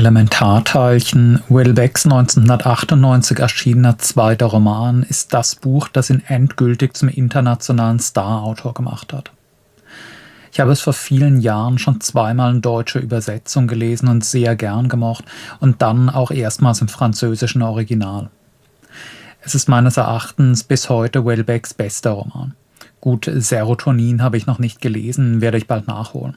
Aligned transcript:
Elementarteilchen, 0.00 1.42
Will 1.50 1.74
Becks 1.74 2.06
1998 2.06 3.38
erschienener 3.38 3.98
zweiter 3.98 4.46
Roman, 4.46 5.02
ist 5.02 5.34
das 5.34 5.56
Buch, 5.56 5.88
das 5.88 6.08
ihn 6.08 6.22
endgültig 6.26 6.96
zum 6.96 7.10
internationalen 7.10 7.98
Star-Autor 7.98 8.72
gemacht 8.72 9.12
hat. 9.12 9.30
Ich 10.52 10.58
habe 10.58 10.72
es 10.72 10.80
vor 10.80 10.94
vielen 10.94 11.42
Jahren 11.42 11.78
schon 11.78 12.00
zweimal 12.00 12.54
in 12.54 12.62
deutscher 12.62 13.00
Übersetzung 13.00 13.66
gelesen 13.66 14.08
und 14.08 14.24
sehr 14.24 14.56
gern 14.56 14.88
gemocht 14.88 15.26
und 15.60 15.82
dann 15.82 16.08
auch 16.08 16.30
erstmals 16.30 16.80
im 16.80 16.88
französischen 16.88 17.60
Original. 17.60 18.30
Es 19.42 19.54
ist 19.54 19.68
meines 19.68 19.98
Erachtens 19.98 20.64
bis 20.64 20.88
heute 20.88 21.26
Welbecks 21.26 21.74
bester 21.74 22.12
Roman. 22.12 22.54
Gut, 23.00 23.30
Serotonin 23.32 24.22
habe 24.22 24.36
ich 24.36 24.46
noch 24.46 24.58
nicht 24.58 24.82
gelesen, 24.82 25.40
werde 25.40 25.56
ich 25.56 25.66
bald 25.66 25.88
nachholen. 25.88 26.34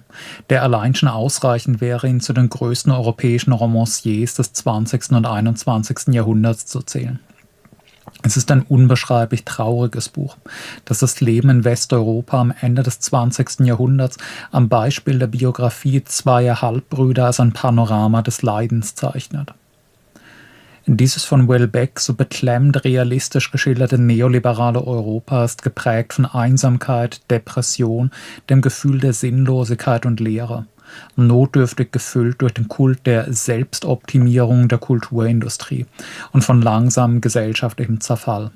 Der 0.50 0.64
allein 0.64 0.96
schon 0.96 1.10
ausreichend 1.10 1.82
wäre, 1.82 2.08
ihn 2.08 2.22
zu 2.22 2.32
den 2.32 2.48
größten 2.48 2.92
europäischen 2.92 3.52
Romanciers 3.52 4.36
des 4.36 4.54
20. 4.54 5.12
und 5.12 5.26
21. 5.26 6.14
Jahrhunderts 6.14 6.66
zu 6.66 6.82
zählen. 6.82 7.20
Es 8.22 8.38
ist 8.38 8.50
ein 8.52 8.62
unbeschreiblich 8.62 9.44
trauriges 9.44 10.08
Buch, 10.08 10.38
das 10.86 11.00
das 11.00 11.20
Leben 11.20 11.50
in 11.50 11.64
Westeuropa 11.66 12.40
am 12.40 12.54
Ende 12.62 12.82
des 12.82 13.02
20. 13.02 13.62
Jahrhunderts 13.62 14.18
am 14.52 14.70
Beispiel 14.70 15.20
der 15.20 15.28
Biografie 15.28 16.04
zweier 16.06 16.62
Halbbrüder 16.62 17.26
als 17.26 17.42
ein 17.42 17.52
Panorama 17.52 18.22
des 18.22 18.42
Leidens 18.42 18.96
zeichnet. 18.96 19.54
Dieses 20.86 21.24
von 21.24 21.48
Welbeck 21.48 21.98
so 22.02 22.14
beklemmt 22.14 22.84
realistisch 22.84 23.52
geschilderte 23.52 23.98
neoliberale 23.98 24.86
Europa 24.86 25.46
ist 25.46 25.64
geprägt 25.64 26.12
von 26.12 26.26
Einsamkeit, 26.26 27.22
Depression, 27.32 28.12
dem 28.50 28.62
Gefühl 28.62 29.00
der 29.00 29.14
Sinnlosigkeit 29.14 30.06
und 30.06 30.20
Leere, 30.20 30.66
notdürftig 31.16 31.94
gefüllt 31.94 32.42
durch 32.42 32.54
den 32.54 32.68
Kult 32.68 33.06
der 33.06 33.32
Selbstoptimierung 33.32 34.68
der 34.68 34.78
Kulturindustrie 34.78 35.86
und 36.34 36.44
von 36.44 36.62
langsamem 36.62 37.22
gesellschaftlichem 37.22 38.02
Zerfall. 38.02 38.52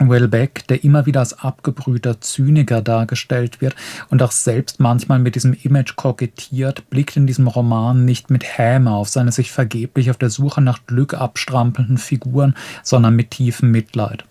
Welbeck, 0.00 0.66
der 0.68 0.84
immer 0.84 1.06
wieder 1.06 1.20
als 1.20 1.38
abgebrühter 1.38 2.20
Zyniker 2.20 2.82
dargestellt 2.82 3.60
wird 3.60 3.74
und 4.10 4.22
auch 4.22 4.32
selbst 4.32 4.80
manchmal 4.80 5.18
mit 5.18 5.34
diesem 5.34 5.54
Image 5.54 5.96
kokettiert, 5.96 6.88
blickt 6.90 7.16
in 7.16 7.26
diesem 7.26 7.48
Roman 7.48 8.04
nicht 8.04 8.30
mit 8.30 8.44
Häme 8.58 8.92
auf 8.92 9.08
seine 9.08 9.32
sich 9.32 9.50
vergeblich 9.50 10.10
auf 10.10 10.16
der 10.16 10.30
Suche 10.30 10.60
nach 10.60 10.86
Glück 10.86 11.14
abstrampelnden 11.14 11.98
Figuren, 11.98 12.54
sondern 12.82 13.16
mit 13.16 13.32
tiefem 13.32 13.70
Mitleid. 13.70 14.24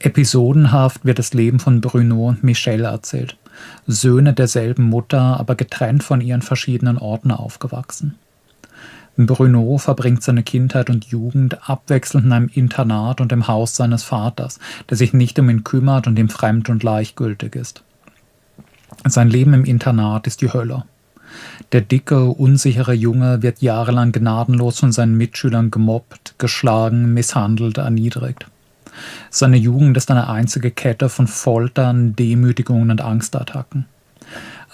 Episodenhaft 0.00 1.04
wird 1.04 1.18
das 1.18 1.34
Leben 1.34 1.60
von 1.60 1.80
Bruno 1.80 2.28
und 2.28 2.42
Michelle 2.42 2.88
erzählt, 2.88 3.36
Söhne 3.86 4.32
derselben 4.32 4.84
Mutter, 4.84 5.38
aber 5.38 5.54
getrennt 5.54 6.02
von 6.02 6.20
ihren 6.20 6.42
verschiedenen 6.42 6.96
Orten 6.98 7.30
aufgewachsen. 7.30 8.18
Bruno 9.26 9.78
verbringt 9.78 10.22
seine 10.22 10.42
Kindheit 10.42 10.90
und 10.90 11.06
Jugend 11.06 11.68
abwechselnd 11.68 12.26
in 12.26 12.32
einem 12.32 12.50
Internat 12.52 13.20
und 13.20 13.32
im 13.32 13.48
Haus 13.48 13.76
seines 13.76 14.02
Vaters, 14.02 14.58
der 14.88 14.96
sich 14.96 15.12
nicht 15.12 15.38
um 15.38 15.50
ihn 15.50 15.64
kümmert 15.64 16.06
und 16.06 16.18
ihm 16.18 16.28
fremd 16.28 16.68
und 16.68 16.78
gleichgültig 16.78 17.56
ist. 17.56 17.82
Sein 19.06 19.30
Leben 19.30 19.54
im 19.54 19.64
Internat 19.64 20.26
ist 20.26 20.40
die 20.42 20.52
Hölle. 20.52 20.84
Der 21.72 21.80
dicke, 21.80 22.24
unsichere 22.24 22.92
Junge 22.92 23.42
wird 23.42 23.62
jahrelang 23.62 24.12
gnadenlos 24.12 24.80
von 24.80 24.92
seinen 24.92 25.16
Mitschülern 25.16 25.70
gemobbt, 25.70 26.34
geschlagen, 26.38 27.14
misshandelt, 27.14 27.78
erniedrigt. 27.78 28.46
Seine 29.30 29.56
Jugend 29.56 29.96
ist 29.96 30.10
eine 30.10 30.28
einzige 30.28 30.70
Kette 30.70 31.08
von 31.08 31.28
Foltern, 31.28 32.16
Demütigungen 32.16 32.90
und 32.90 33.00
Angstattacken 33.00 33.86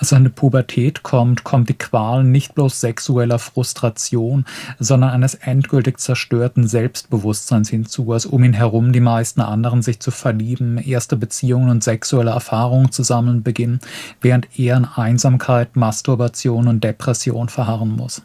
seine 0.01 0.31
Pubertät 0.31 1.03
kommt, 1.03 1.45
kommt 1.45 1.69
die 1.69 1.75
Qual 1.75 2.25
nicht 2.25 2.55
bloß 2.55 2.81
sexueller 2.81 3.39
Frustration, 3.39 4.45
sondern 4.79 5.11
eines 5.11 5.35
endgültig 5.35 5.99
zerstörten 5.99 6.67
Selbstbewusstseins 6.67 7.71
hinzu, 7.71 8.13
als 8.13 8.27
um 8.27 8.45
ihn 8.45 8.53
herum 8.53 8.93
die 8.93 9.01
meisten 9.01 9.41
anderen 9.41 9.83
sich 9.83 10.01
zu 10.01 10.11
verlieben, 10.11 10.79
erste 10.79 11.17
Beziehungen 11.17 11.71
und 11.71 11.85
sexuelle 11.85 12.31
Erfahrungen 12.31 12.93
zu 12.93 13.03
sammeln 13.03 13.43
beginnen, 13.43 13.81
während 14.21 14.49
er 14.59 14.77
in 14.77 14.85
Einsamkeit, 14.85 15.77
Masturbation 15.77 16.69
und 16.69 16.85
Depression 16.85 17.49
verharren 17.49 17.91
muss. 17.91 18.23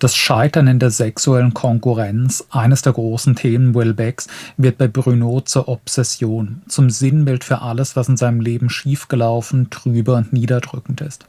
Das 0.00 0.16
Scheitern 0.16 0.66
in 0.66 0.78
der 0.78 0.88
sexuellen 0.88 1.52
Konkurrenz, 1.52 2.46
eines 2.48 2.80
der 2.80 2.94
großen 2.94 3.36
Themen 3.36 3.74
Welbecks, 3.74 4.28
wird 4.56 4.78
bei 4.78 4.88
Bruno 4.88 5.42
zur 5.42 5.68
Obsession, 5.68 6.62
zum 6.68 6.88
Sinnbild 6.88 7.44
für 7.44 7.60
alles, 7.60 7.96
was 7.96 8.08
in 8.08 8.16
seinem 8.16 8.40
Leben 8.40 8.70
schiefgelaufen, 8.70 9.68
trübe 9.68 10.14
und 10.14 10.32
niederdrückend 10.32 11.02
ist. 11.02 11.26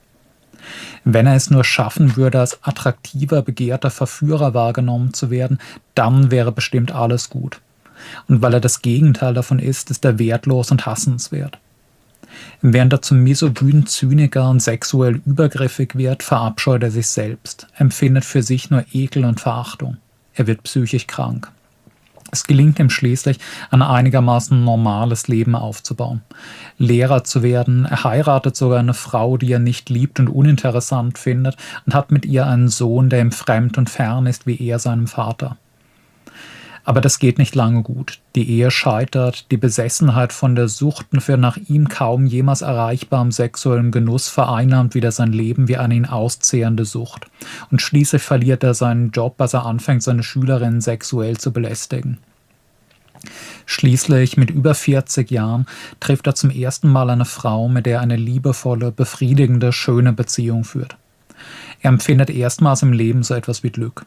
Wenn 1.03 1.27
er 1.27 1.35
es 1.35 1.49
nur 1.49 1.65
schaffen 1.65 2.15
würde, 2.15 2.39
als 2.39 2.63
attraktiver, 2.63 3.41
begehrter 3.41 3.89
Verführer 3.89 4.53
wahrgenommen 4.53 5.13
zu 5.13 5.29
werden, 5.29 5.59
dann 5.93 6.31
wäre 6.31 6.53
bestimmt 6.53 6.93
alles 6.93 7.29
gut. 7.29 7.59
Und 8.29 8.41
weil 8.41 8.53
er 8.53 8.61
das 8.61 8.81
Gegenteil 8.81 9.33
davon 9.33 9.59
ist, 9.59 9.91
ist 9.91 10.05
er 10.05 10.17
wertlos 10.17 10.71
und 10.71 10.85
hassenswert. 10.85 11.59
Während 12.61 12.93
er 12.93 13.01
zum 13.01 13.23
misogynen 13.23 13.85
Zyniker 13.85 14.49
und 14.49 14.61
sexuell 14.61 15.21
übergriffig 15.25 15.95
wird, 15.95 16.23
verabscheut 16.23 16.83
er 16.83 16.91
sich 16.91 17.07
selbst, 17.07 17.67
empfindet 17.77 18.25
für 18.25 18.43
sich 18.43 18.69
nur 18.69 18.85
Ekel 18.93 19.25
und 19.25 19.39
Verachtung. 19.39 19.97
Er 20.33 20.47
wird 20.47 20.63
psychisch 20.63 21.07
krank. 21.07 21.51
Es 22.31 22.45
gelingt 22.45 22.79
ihm 22.79 22.89
schließlich, 22.89 23.39
ein 23.71 23.81
einigermaßen 23.81 24.63
normales 24.63 25.27
Leben 25.27 25.53
aufzubauen. 25.53 26.21
Lehrer 26.77 27.25
zu 27.25 27.43
werden, 27.43 27.85
er 27.85 28.05
heiratet 28.05 28.55
sogar 28.55 28.79
eine 28.79 28.93
Frau, 28.93 29.35
die 29.35 29.51
er 29.51 29.59
nicht 29.59 29.89
liebt 29.89 30.19
und 30.19 30.29
uninteressant 30.29 31.17
findet, 31.17 31.57
und 31.85 31.93
hat 31.93 32.11
mit 32.11 32.25
ihr 32.25 32.47
einen 32.47 32.69
Sohn, 32.69 33.09
der 33.09 33.19
ihm 33.19 33.33
fremd 33.33 33.77
und 33.77 33.89
fern 33.89 34.27
ist 34.27 34.47
wie 34.47 34.57
er 34.65 34.79
seinem 34.79 35.07
Vater. 35.07 35.57
Aber 36.91 36.99
das 36.99 37.19
geht 37.19 37.37
nicht 37.37 37.55
lange 37.55 37.83
gut. 37.83 38.19
Die 38.35 38.49
Ehe 38.49 38.69
scheitert, 38.69 39.49
die 39.49 39.55
Besessenheit 39.55 40.33
von 40.33 40.55
der 40.55 40.67
Sucht 40.67 41.05
für 41.19 41.37
nach 41.37 41.55
ihm 41.55 41.87
kaum 41.87 42.25
jemals 42.25 42.63
erreichbarem 42.63 43.31
sexuellen 43.31 43.91
Genuss 43.91 44.27
vereinnahmt 44.27 44.93
wieder 44.93 45.13
sein 45.13 45.31
Leben 45.31 45.69
wie 45.69 45.77
eine 45.77 45.95
ihn 45.95 46.05
auszehrende 46.05 46.83
Sucht. 46.83 47.27
Und 47.71 47.81
schließlich 47.81 48.21
verliert 48.21 48.65
er 48.65 48.73
seinen 48.73 49.11
Job, 49.11 49.39
als 49.39 49.53
er 49.53 49.65
anfängt, 49.65 50.03
seine 50.03 50.21
Schülerinnen 50.21 50.81
sexuell 50.81 51.37
zu 51.37 51.53
belästigen. 51.53 52.17
Schließlich, 53.65 54.35
mit 54.35 54.49
über 54.49 54.75
40 54.75 55.31
Jahren, 55.31 55.67
trifft 56.01 56.27
er 56.27 56.35
zum 56.35 56.49
ersten 56.49 56.89
Mal 56.89 57.09
eine 57.09 57.23
Frau, 57.23 57.69
mit 57.69 57.85
der 57.85 57.99
er 57.99 58.01
eine 58.01 58.17
liebevolle, 58.17 58.91
befriedigende, 58.91 59.71
schöne 59.71 60.11
Beziehung 60.11 60.65
führt. 60.65 60.97
Er 61.79 61.87
empfindet 61.87 62.29
erstmals 62.29 62.81
im 62.81 62.91
Leben 62.91 63.23
so 63.23 63.33
etwas 63.33 63.63
wie 63.63 63.69
Glück. 63.69 64.05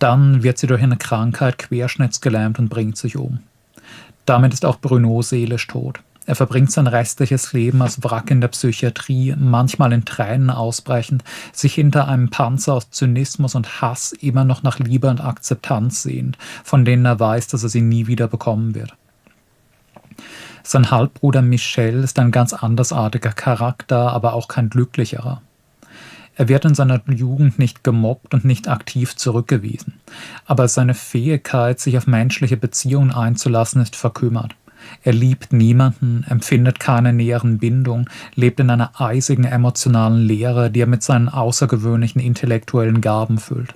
Dann 0.00 0.42
wird 0.42 0.58
sie 0.58 0.66
durch 0.66 0.82
eine 0.82 0.96
Krankheit 0.96 1.58
querschnittsgelähmt 1.58 2.58
und 2.58 2.70
bringt 2.70 2.96
sich 2.96 3.16
um. 3.16 3.40
Damit 4.24 4.52
ist 4.52 4.64
auch 4.64 4.80
Bruno 4.80 5.22
seelisch 5.22 5.66
tot. 5.66 6.00
Er 6.26 6.36
verbringt 6.36 6.70
sein 6.70 6.86
restliches 6.86 7.52
Leben 7.52 7.82
als 7.82 8.02
Wrack 8.02 8.30
in 8.30 8.40
der 8.40 8.48
Psychiatrie, 8.48 9.34
manchmal 9.36 9.92
in 9.92 10.04
Tränen 10.04 10.48
ausbrechend, 10.48 11.22
sich 11.52 11.74
hinter 11.74 12.08
einem 12.08 12.30
Panzer 12.30 12.74
aus 12.74 12.90
Zynismus 12.90 13.54
und 13.54 13.82
Hass 13.82 14.12
immer 14.12 14.44
noch 14.44 14.62
nach 14.62 14.78
Liebe 14.78 15.08
und 15.08 15.20
Akzeptanz 15.20 16.02
sehend, 16.02 16.38
von 16.64 16.84
denen 16.84 17.04
er 17.04 17.20
weiß, 17.20 17.48
dass 17.48 17.62
er 17.62 17.68
sie 17.68 17.80
nie 17.82 18.06
wieder 18.06 18.28
bekommen 18.28 18.74
wird. 18.74 18.94
Sein 20.62 20.90
Halbbruder 20.90 21.42
Michel 21.42 22.04
ist 22.04 22.18
ein 22.18 22.30
ganz 22.30 22.52
andersartiger 22.52 23.32
Charakter, 23.32 24.12
aber 24.12 24.34
auch 24.34 24.48
kein 24.48 24.70
glücklicherer. 24.70 25.42
Er 26.40 26.48
wird 26.48 26.64
in 26.64 26.74
seiner 26.74 27.02
Jugend 27.06 27.58
nicht 27.58 27.84
gemobbt 27.84 28.32
und 28.32 28.46
nicht 28.46 28.66
aktiv 28.66 29.14
zurückgewiesen. 29.14 30.00
Aber 30.46 30.68
seine 30.68 30.94
Fähigkeit, 30.94 31.78
sich 31.78 31.98
auf 31.98 32.06
menschliche 32.06 32.56
Beziehungen 32.56 33.12
einzulassen, 33.12 33.82
ist 33.82 33.94
verkümmert. 33.94 34.54
Er 35.02 35.12
liebt 35.12 35.52
niemanden, 35.52 36.24
empfindet 36.26 36.80
keine 36.80 37.12
näheren 37.12 37.58
Bindung, 37.58 38.08
lebt 38.36 38.58
in 38.58 38.70
einer 38.70 38.98
eisigen 38.98 39.44
emotionalen 39.44 40.22
Leere, 40.22 40.70
die 40.70 40.80
er 40.80 40.86
mit 40.86 41.02
seinen 41.02 41.28
außergewöhnlichen 41.28 42.22
intellektuellen 42.22 43.02
Gaben 43.02 43.36
füllt. 43.36 43.74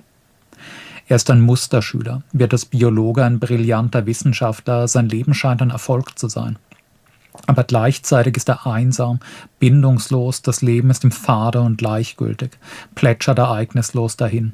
Er 1.07 1.17
ist 1.17 1.29
ein 1.29 1.41
Musterschüler, 1.41 2.23
wird 2.31 2.51
als 2.51 2.65
Biologe 2.65 3.23
ein 3.23 3.39
brillanter 3.39 4.07
Wissenschaftler, 4.07 4.87
sein 4.87 5.07
Leben 5.07 5.35
scheint 5.35 5.61
ein 5.61 5.69
Erfolg 5.69 6.17
zu 6.17 6.29
sein. 6.29 6.57
Aber 7.47 7.63
gleichzeitig 7.63 8.37
ist 8.37 8.49
er 8.49 8.65
einsam, 8.65 9.19
bindungslos, 9.59 10.41
das 10.41 10.61
Leben 10.61 10.89
ist 10.89 11.03
ihm 11.03 11.11
fade 11.11 11.61
und 11.61 11.77
gleichgültig, 11.77 12.51
plätschert 12.95 13.39
ereignislos 13.39 14.17
dahin. 14.17 14.53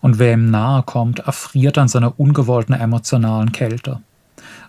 Und 0.00 0.18
wer 0.18 0.34
ihm 0.34 0.50
nahe 0.50 0.82
kommt, 0.82 1.20
erfriert 1.20 1.78
an 1.78 1.88
seiner 1.88 2.18
ungewollten 2.18 2.74
emotionalen 2.74 3.52
Kälte. 3.52 4.00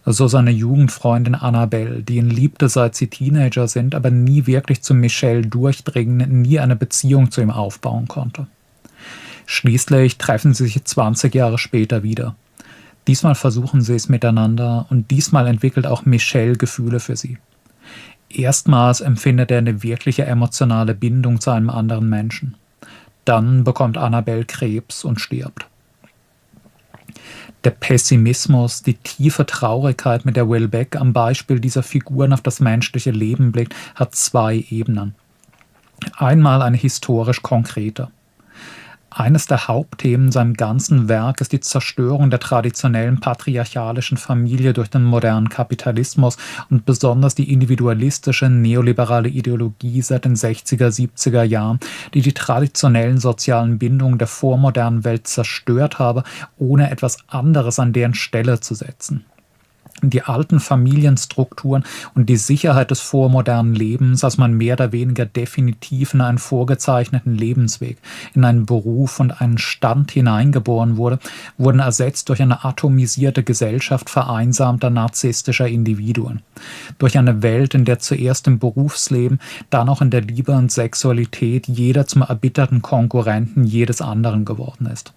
So 0.06 0.28
seine 0.28 0.52
Jugendfreundin 0.52 1.36
Annabelle, 1.36 2.02
die 2.02 2.18
ihn 2.18 2.30
liebte, 2.30 2.70
seit 2.70 2.96
sie 2.96 3.08
Teenager 3.08 3.68
sind, 3.68 3.96
aber 3.96 4.12
nie 4.12 4.48
wirklich 4.48 4.82
zu 4.82 4.94
Michel 4.94 5.46
durchdringen, 5.46 6.42
nie 6.42 6.60
eine 6.60 6.76
Beziehung 6.76 7.32
zu 7.32 7.42
ihm 7.42 7.52
aufbauen 7.52 8.08
konnte. 8.08 8.48
Schließlich 9.46 10.18
treffen 10.18 10.54
sie 10.54 10.66
sich 10.66 10.84
20 10.84 11.34
Jahre 11.36 11.58
später 11.58 12.04
wieder. 12.04 12.36
Diesmal 13.10 13.34
versuchen 13.34 13.82
sie 13.82 13.96
es 13.96 14.08
miteinander 14.08 14.86
und 14.92 15.10
diesmal 15.10 15.48
entwickelt 15.48 15.88
auch 15.88 16.06
Michelle 16.06 16.56
Gefühle 16.56 17.00
für 17.00 17.16
sie. 17.16 17.40
Erstmals 18.30 19.02
empfindet 19.02 19.50
er 19.50 19.58
eine 19.58 19.82
wirkliche 19.82 20.26
emotionale 20.26 20.94
Bindung 20.94 21.42
zu 21.42 21.50
einem 21.50 21.72
anderen 21.72 22.08
Menschen. 22.08 22.54
Dann 23.26 23.64
bekommt 23.64 23.98
Annabelle 23.98 24.46
Krebs 24.46 25.04
und 25.04 25.20
stirbt. 25.20 25.66
Der 27.64 27.72
Pessimismus, 27.72 28.84
die 28.84 28.94
tiefe 28.94 29.48
Traurigkeit, 29.48 30.24
mit 30.24 30.36
der 30.36 30.48
Will 30.48 30.68
Beck 30.68 30.96
am 30.96 31.12
Beispiel 31.12 31.60
dieser 31.60 31.82
Figuren 31.82 32.32
auf 32.32 32.42
das 32.42 32.60
menschliche 32.60 33.10
Leben 33.10 33.52
blickt, 33.52 33.74
hat 33.96 34.14
zwei 34.14 34.64
Ebenen. 34.70 35.16
Einmal 36.16 36.62
eine 36.62 36.78
historisch 36.78 37.42
konkrete. 37.42 38.10
Eines 39.12 39.48
der 39.48 39.68
Hauptthemen 39.68 40.32
seinem 40.32 40.54
ganzen 40.54 41.10
Werk 41.10 41.42
ist 41.42 41.52
die 41.52 41.60
Zerstörung 41.60 42.30
der 42.30 42.40
traditionellen 42.40 43.20
patriarchalischen 43.20 44.18
Familie 44.18 44.74
durch 44.74 44.90
den 44.90 45.04
modernen 45.04 45.50
Kapitalismus 45.50 46.38
und 46.70 46.86
besonders 46.86 47.34
die 47.34 47.52
individualistische 47.52 48.50
neoliberale 48.50 49.30
Ideologie 49.30 50.02
seit 50.02 50.26
den 50.26 50.36
60er, 50.36 50.90
70er 50.90 51.44
Jahren, 51.44 51.80
die 52.14 52.22
die 52.22 52.34
traditionellen 52.34 53.18
sozialen 53.18 53.80
Bindungen 53.80 54.20
der 54.20 54.28
vormodernen 54.28 55.04
Welt 55.04 55.28
zerstört 55.28 55.98
habe, 55.98 56.24
ohne 56.58 56.92
etwas 56.92 57.18
anderes 57.28 57.80
an 57.80 57.94
deren 57.94 58.14
Stelle 58.14 58.60
zu 58.60 58.76
setzen 58.76 59.26
die 60.02 60.24
alten 60.24 60.60
Familienstrukturen 60.60 61.84
und 62.16 62.30
die 62.30 62.38
Sicherheit 62.38 62.92
des 62.92 63.02
vormodernen 63.02 63.76
Lebens, 63.76 64.24
als 64.24 64.38
man 64.38 64.54
mehr 64.54 64.76
oder 64.76 64.92
weniger 64.92 65.26
definitiv 65.26 66.14
in 66.14 66.22
einen 66.22 66.38
vorgezeichneten 66.38 67.36
Lebensweg, 67.36 67.98
in 68.34 68.46
einen 68.46 68.66
Beruf 68.66 69.20
und 69.20 69.42
einen 69.42 69.58
Stand 69.58 70.12
hineingeboren 70.12 70.98
wurde, 70.98 71.20
wurden 71.58 71.80
ersetzt 71.80 72.30
durch 72.30 72.42
eine 72.42 72.64
atomisierte 72.64 73.44
Gesellschaft 73.44 74.10
vereinsamter 74.10 74.90
narzisstischer 74.90 75.68
Individuen. 75.68 76.42
Durch 76.98 77.18
eine 77.18 77.42
Welt, 77.42 77.74
in 77.74 77.86
der 77.86 78.00
zuerst 78.00 78.48
im 78.48 78.60
Berufsleben, 78.60 79.40
dann 79.70 79.90
auch 79.90 80.02
in 80.02 80.10
der 80.10 80.22
Liebe 80.22 80.52
und 80.52 80.72
Sexualität 80.72 81.68
jeder 81.68 82.06
zum 82.06 82.22
erbitterten 82.22 82.82
Konkurrenten 82.82 83.64
jedes 83.64 84.02
anderen 84.02 84.46
geworden 84.46 84.86
ist. 84.86 85.14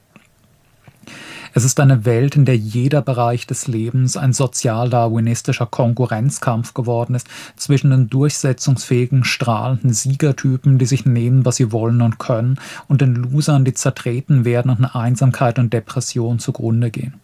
Es 1.54 1.64
ist 1.64 1.78
eine 1.80 2.06
Welt, 2.06 2.34
in 2.34 2.46
der 2.46 2.56
jeder 2.56 3.02
Bereich 3.02 3.46
des 3.46 3.66
Lebens 3.66 4.16
ein 4.16 4.32
sozialdarwinistischer 4.32 5.66
Konkurrenzkampf 5.66 6.72
geworden 6.72 7.14
ist 7.14 7.28
zwischen 7.56 7.90
den 7.90 8.08
durchsetzungsfähigen, 8.08 9.24
strahlenden 9.24 9.92
Siegertypen, 9.92 10.78
die 10.78 10.86
sich 10.86 11.04
nehmen, 11.04 11.44
was 11.44 11.56
sie 11.56 11.70
wollen 11.70 12.00
und 12.00 12.18
können, 12.18 12.58
und 12.88 13.02
den 13.02 13.14
Losern, 13.14 13.66
die 13.66 13.74
zertreten 13.74 14.46
werden 14.46 14.70
und 14.70 14.78
in 14.78 14.86
Einsamkeit 14.86 15.58
und 15.58 15.72
Depression 15.74 16.38
zugrunde 16.38 16.90
gehen 16.90 17.20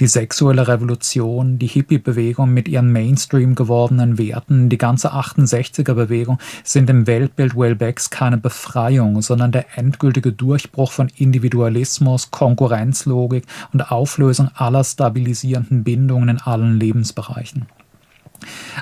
die 0.00 0.06
sexuelle 0.06 0.66
Revolution, 0.66 1.58
die 1.58 1.66
Hippie-Bewegung 1.66 2.50
mit 2.50 2.68
ihren 2.68 2.90
Mainstream 2.92 3.54
gewordenen 3.54 4.18
Werten, 4.18 4.68
die 4.68 4.78
ganze 4.78 5.12
68er-Bewegung 5.12 6.38
sind 6.64 6.90
im 6.90 7.06
Weltbild 7.06 7.56
Wellbecks 7.56 8.10
keine 8.10 8.38
Befreiung, 8.38 9.22
sondern 9.22 9.52
der 9.52 9.78
endgültige 9.78 10.32
Durchbruch 10.32 10.90
von 10.90 11.10
Individualismus, 11.16 12.30
Konkurrenzlogik 12.30 13.44
und 13.72 13.92
Auflösung 13.92 14.50
aller 14.54 14.82
stabilisierenden 14.82 15.84
Bindungen 15.84 16.28
in 16.28 16.38
allen 16.38 16.78
Lebensbereichen. 16.78 17.66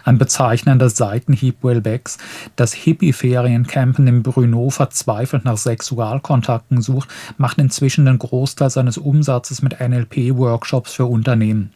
Ein 0.04 0.18
bezeichnender 0.18 0.90
Seitenhieb 0.90 1.62
Welbecks, 1.62 2.18
das 2.56 2.72
Hippie-Feriencamp 2.72 3.98
in 3.98 4.06
dem 4.06 4.22
Bruno 4.22 4.70
verzweifelt 4.70 5.44
nach 5.44 5.56
Sexualkontakten 5.56 6.80
sucht, 6.82 7.08
macht 7.38 7.58
inzwischen 7.58 8.06
den 8.06 8.18
Großteil 8.18 8.70
seines 8.70 8.98
Umsatzes 8.98 9.62
mit 9.62 9.78
NLP-Workshops 9.80 10.94
für 10.94 11.06
Unternehmen. 11.06 11.72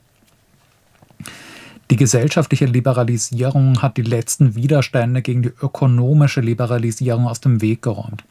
Die 1.91 1.97
gesellschaftliche 1.97 2.65
Liberalisierung 2.65 3.81
hat 3.81 3.97
die 3.97 4.03
letzten 4.03 4.57
Widerstände 4.57 5.23
gegen 5.23 5.43
die 5.43 5.53
ökonomische 5.63 6.41
Liberalisierung 6.41 7.29
aus 7.29 7.41
dem 7.41 7.61
Weg 7.63 7.83
geräumt. 7.83 8.25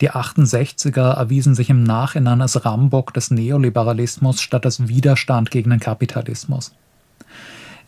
Die 0.00 0.10
68er 0.10 1.12
erwiesen 1.12 1.54
sich 1.54 1.68
im 1.68 1.82
Nachhinein 1.82 2.40
als 2.40 2.64
Rambock 2.64 3.12
des 3.12 3.30
Neoliberalismus 3.30 4.40
statt 4.40 4.64
als 4.64 4.88
Widerstand 4.88 5.50
gegen 5.50 5.68
den 5.68 5.80
Kapitalismus. 5.80 6.72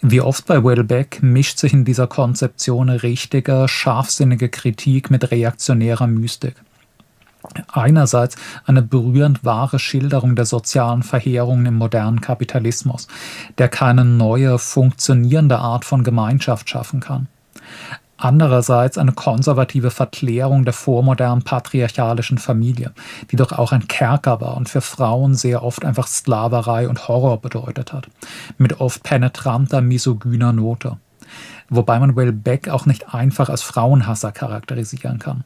Wie 0.02 0.20
oft 0.20 0.46
bei 0.46 0.62
Wellbeck 0.62 1.22
mischt 1.22 1.58
sich 1.58 1.72
in 1.72 1.84
dieser 1.84 2.06
Konzeption 2.06 2.88
richtige, 2.90 3.66
scharfsinnige 3.68 4.48
Kritik 4.48 5.10
mit 5.10 5.30
reaktionärer 5.30 6.06
Mystik. 6.06 6.54
Einerseits 7.68 8.36
eine 8.64 8.82
berührend 8.82 9.44
wahre 9.44 9.78
Schilderung 9.78 10.34
der 10.34 10.46
sozialen 10.46 11.02
Verheerungen 11.02 11.66
im 11.66 11.74
modernen 11.76 12.20
Kapitalismus, 12.20 13.06
der 13.56 13.68
keine 13.68 14.04
neue, 14.04 14.58
funktionierende 14.58 15.58
Art 15.58 15.84
von 15.84 16.02
Gemeinschaft 16.02 16.68
schaffen 16.68 17.00
kann 17.00 17.28
andererseits 18.16 18.98
eine 18.98 19.12
konservative 19.12 19.90
Verklärung 19.90 20.64
der 20.64 20.72
vormodernen 20.72 21.42
patriarchalischen 21.42 22.38
Familie, 22.38 22.92
die 23.30 23.36
doch 23.36 23.52
auch 23.52 23.72
ein 23.72 23.88
Kerker 23.88 24.40
war 24.40 24.56
und 24.56 24.68
für 24.68 24.80
Frauen 24.80 25.34
sehr 25.34 25.62
oft 25.62 25.84
einfach 25.84 26.06
Sklaverei 26.06 26.88
und 26.88 27.08
Horror 27.08 27.40
bedeutet 27.40 27.92
hat, 27.92 28.08
mit 28.58 28.80
oft 28.80 29.02
penetranter 29.02 29.80
misogyner 29.80 30.52
Note. 30.52 30.96
Wobei 31.68 31.98
man 31.98 32.14
Will 32.16 32.32
Beck 32.32 32.68
auch 32.68 32.86
nicht 32.86 33.12
einfach 33.12 33.48
als 33.48 33.62
Frauenhasser 33.62 34.32
charakterisieren 34.32 35.18
kann. 35.18 35.44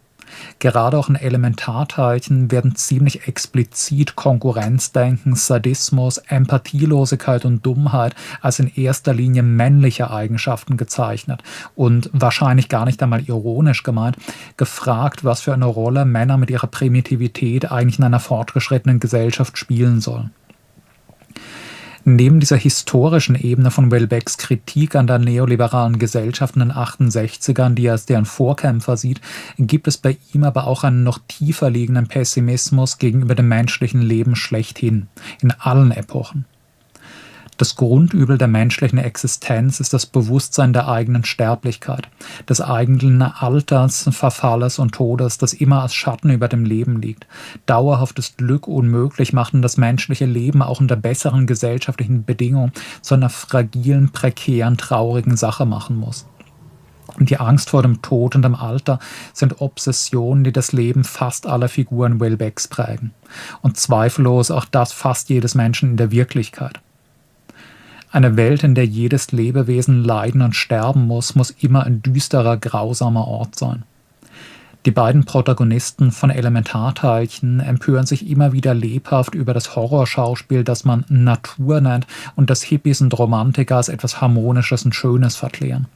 Gerade 0.58 0.98
auch 0.98 1.08
in 1.08 1.16
Elementarteilchen 1.16 2.50
werden 2.50 2.76
ziemlich 2.76 3.26
explizit 3.26 4.16
Konkurrenzdenken, 4.16 5.34
Sadismus, 5.34 6.18
Empathielosigkeit 6.18 7.44
und 7.44 7.64
Dummheit 7.64 8.14
als 8.40 8.58
in 8.58 8.68
erster 8.74 9.14
Linie 9.14 9.42
männliche 9.42 10.10
Eigenschaften 10.10 10.76
gezeichnet 10.76 11.42
und 11.74 12.10
wahrscheinlich 12.12 12.68
gar 12.68 12.84
nicht 12.84 13.02
einmal 13.02 13.22
ironisch 13.22 13.82
gemeint, 13.82 14.16
gefragt, 14.56 15.24
was 15.24 15.40
für 15.40 15.54
eine 15.54 15.66
Rolle 15.66 16.04
Männer 16.04 16.36
mit 16.36 16.50
ihrer 16.50 16.66
Primitivität 16.66 17.70
eigentlich 17.70 17.98
in 17.98 18.04
einer 18.04 18.20
fortgeschrittenen 18.20 19.00
Gesellschaft 19.00 19.58
spielen 19.58 20.00
sollen. 20.00 20.30
Neben 22.04 22.40
dieser 22.40 22.56
historischen 22.56 23.34
Ebene 23.34 23.70
von 23.70 23.90
Welbecks 23.90 24.38
Kritik 24.38 24.96
an 24.96 25.06
der 25.06 25.18
neoliberalen 25.18 25.98
Gesellschaft 25.98 26.56
in 26.56 26.60
den 26.60 26.72
68ern, 26.72 27.74
die 27.74 27.86
er 27.86 27.92
als 27.92 28.06
deren 28.06 28.24
Vorkämpfer 28.24 28.96
sieht, 28.96 29.20
gibt 29.58 29.86
es 29.86 29.98
bei 29.98 30.16
ihm 30.32 30.44
aber 30.44 30.66
auch 30.66 30.82
einen 30.82 31.02
noch 31.02 31.18
tiefer 31.28 31.68
liegenden 31.68 32.06
Pessimismus 32.06 32.98
gegenüber 32.98 33.34
dem 33.34 33.48
menschlichen 33.48 34.00
Leben 34.00 34.34
schlechthin, 34.34 35.08
in 35.42 35.50
allen 35.50 35.90
Epochen. 35.90 36.46
Das 37.60 37.76
Grundübel 37.76 38.38
der 38.38 38.48
menschlichen 38.48 38.98
Existenz 38.98 39.80
ist 39.80 39.92
das 39.92 40.06
Bewusstsein 40.06 40.72
der 40.72 40.88
eigenen 40.88 41.26
Sterblichkeit, 41.26 42.08
des 42.48 42.62
eigenen 42.62 43.20
Alters, 43.20 44.08
Verfalles 44.12 44.78
und 44.78 44.92
Todes, 44.92 45.36
das 45.36 45.52
immer 45.52 45.82
als 45.82 45.92
Schatten 45.92 46.30
über 46.30 46.48
dem 46.48 46.64
Leben 46.64 47.02
liegt. 47.02 47.26
Dauerhaftes 47.66 48.38
Glück 48.38 48.66
unmöglich 48.66 49.34
macht 49.34 49.52
und 49.52 49.60
das 49.60 49.76
menschliche 49.76 50.24
Leben 50.24 50.62
auch 50.62 50.80
unter 50.80 50.96
besseren 50.96 51.46
gesellschaftlichen 51.46 52.24
Bedingungen 52.24 52.72
zu 53.02 53.12
einer 53.12 53.28
fragilen, 53.28 54.08
prekären, 54.10 54.78
traurigen 54.78 55.36
Sache 55.36 55.66
machen 55.66 55.96
muss. 55.96 56.26
Die 57.18 57.36
Angst 57.36 57.68
vor 57.68 57.82
dem 57.82 58.00
Tod 58.00 58.36
und 58.36 58.40
dem 58.40 58.54
Alter 58.54 59.00
sind 59.34 59.60
Obsessionen, 59.60 60.44
die 60.44 60.52
das 60.52 60.72
Leben 60.72 61.04
fast 61.04 61.46
aller 61.46 61.68
Figuren 61.68 62.20
Wellbecks 62.20 62.68
prägen. 62.68 63.12
Und 63.60 63.76
zweifellos 63.76 64.50
auch 64.50 64.64
das 64.64 64.94
fast 64.94 65.28
jedes 65.28 65.54
Menschen 65.54 65.90
in 65.90 65.96
der 65.98 66.10
Wirklichkeit. 66.10 66.80
Eine 68.12 68.36
Welt, 68.36 68.64
in 68.64 68.74
der 68.74 68.86
jedes 68.86 69.30
Lebewesen 69.30 70.02
leiden 70.02 70.42
und 70.42 70.56
sterben 70.56 71.06
muss, 71.06 71.36
muss 71.36 71.50
immer 71.50 71.84
ein 71.84 72.02
düsterer, 72.02 72.56
grausamer 72.56 73.28
Ort 73.28 73.56
sein. 73.56 73.84
Die 74.84 74.90
beiden 74.90 75.24
Protagonisten 75.24 76.10
von 76.10 76.30
Elementarteilchen 76.30 77.60
empören 77.60 78.06
sich 78.06 78.28
immer 78.28 78.52
wieder 78.52 78.74
lebhaft 78.74 79.34
über 79.34 79.54
das 79.54 79.76
Horrorschauspiel, 79.76 80.64
das 80.64 80.84
man 80.84 81.04
Natur 81.08 81.80
nennt 81.80 82.06
und 82.34 82.50
das 82.50 82.62
Hippies 82.62 83.00
und 83.00 83.16
Romantiker 83.16 83.76
als 83.76 83.90
etwas 83.90 84.20
Harmonisches 84.20 84.84
und 84.84 84.94
Schönes 84.94 85.36
verklären. 85.36 85.86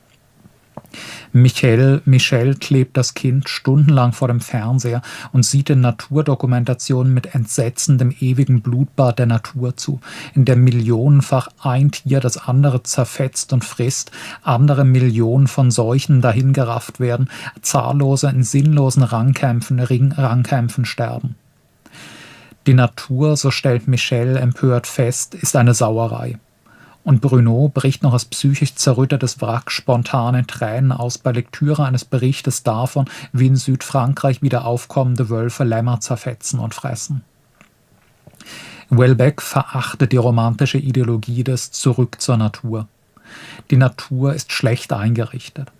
Michel, 1.32 2.02
Michel 2.04 2.54
klebt 2.54 2.96
das 2.96 3.14
Kind 3.14 3.48
stundenlang 3.48 4.12
vor 4.12 4.28
dem 4.28 4.40
Fernseher 4.40 5.02
und 5.32 5.44
sieht 5.44 5.70
in 5.70 5.80
Naturdokumentationen 5.80 7.12
mit 7.12 7.34
Entsetzen 7.34 7.98
dem 7.98 8.14
ewigen 8.20 8.62
Blutbad 8.62 9.18
der 9.18 9.26
Natur 9.26 9.76
zu, 9.76 10.00
in 10.34 10.44
der 10.44 10.56
millionenfach 10.56 11.48
ein 11.60 11.90
Tier 11.90 12.20
das 12.20 12.36
andere 12.36 12.82
zerfetzt 12.82 13.52
und 13.52 13.64
frisst, 13.64 14.10
andere 14.42 14.84
Millionen 14.84 15.46
von 15.46 15.70
Seuchen 15.70 16.20
dahingerafft 16.20 17.00
werden, 17.00 17.30
zahllose 17.62 18.28
in 18.28 18.42
sinnlosen 18.42 19.02
Rangkämpfen, 19.02 19.80
Ringrangkämpfen 19.80 20.84
sterben. 20.84 21.34
Die 22.66 22.74
Natur, 22.74 23.36
so 23.36 23.50
stellt 23.50 23.88
Michel 23.88 24.36
empört 24.36 24.86
fest, 24.86 25.34
ist 25.34 25.54
eine 25.54 25.74
Sauerei. 25.74 26.38
Und 27.04 27.20
Bruno 27.20 27.70
bricht 27.72 28.02
noch 28.02 28.14
als 28.14 28.24
psychisch 28.24 28.74
zerrüttertes 28.74 29.40
Wrack 29.42 29.70
spontane 29.70 30.46
Tränen 30.46 30.90
aus 30.90 31.18
bei 31.18 31.32
Lektüre 31.32 31.84
eines 31.84 32.06
Berichtes 32.06 32.62
davon, 32.62 33.04
wie 33.32 33.46
in 33.46 33.56
Südfrankreich 33.56 34.40
wieder 34.40 34.64
aufkommende 34.64 35.28
Wölfe 35.28 35.64
Lämmer 35.64 36.00
zerfetzen 36.00 36.58
und 36.58 36.74
fressen. 36.74 37.22
Welbeck 38.88 39.42
verachtet 39.42 40.12
die 40.12 40.16
romantische 40.16 40.78
Ideologie 40.78 41.44
des 41.44 41.72
Zurück 41.72 42.20
zur 42.20 42.38
Natur. 42.38 42.88
Die 43.70 43.76
Natur 43.76 44.34
ist 44.34 44.52
schlecht 44.52 44.92
eingerichtet, 44.92 45.72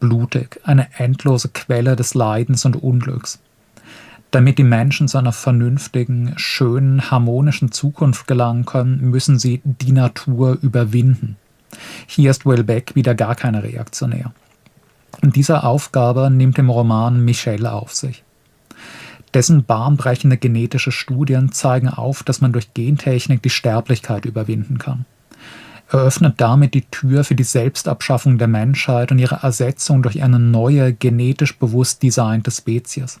blutig, 0.00 0.60
eine 0.64 0.88
endlose 0.98 1.48
Quelle 1.48 1.96
des 1.96 2.14
Leidens 2.14 2.64
und 2.64 2.76
Unglücks. 2.76 3.38
Damit 4.32 4.56
die 4.56 4.64
Menschen 4.64 5.08
zu 5.08 5.18
einer 5.18 5.32
vernünftigen, 5.32 6.32
schönen, 6.36 7.10
harmonischen 7.10 7.70
Zukunft 7.70 8.26
gelangen 8.26 8.64
können, 8.64 9.10
müssen 9.10 9.38
sie 9.38 9.60
die 9.62 9.92
Natur 9.92 10.56
überwinden. 10.62 11.36
Hier 12.06 12.30
ist 12.30 12.46
Welbeck 12.46 12.94
wieder 12.94 13.14
gar 13.14 13.34
keine 13.34 13.62
Reaktionär. 13.62 14.32
Und 15.20 15.36
diese 15.36 15.64
Aufgabe 15.64 16.30
nimmt 16.30 16.58
im 16.58 16.70
Roman 16.70 17.22
Michel 17.22 17.66
auf 17.66 17.94
sich. 17.94 18.24
Dessen 19.34 19.64
bahnbrechende 19.64 20.38
genetische 20.38 20.92
Studien 20.92 21.52
zeigen 21.52 21.90
auf, 21.90 22.22
dass 22.22 22.40
man 22.40 22.54
durch 22.54 22.72
Gentechnik 22.72 23.42
die 23.42 23.50
Sterblichkeit 23.50 24.24
überwinden 24.24 24.78
kann. 24.78 25.04
Er 25.90 26.00
öffnet 26.00 26.40
damit 26.40 26.72
die 26.72 26.86
Tür 26.90 27.24
für 27.24 27.34
die 27.34 27.44
Selbstabschaffung 27.44 28.38
der 28.38 28.48
Menschheit 28.48 29.12
und 29.12 29.18
ihre 29.18 29.40
Ersetzung 29.42 30.02
durch 30.02 30.22
eine 30.22 30.38
neue, 30.38 30.94
genetisch 30.94 31.58
bewusst 31.58 32.02
designte 32.02 32.50
Spezies. 32.50 33.20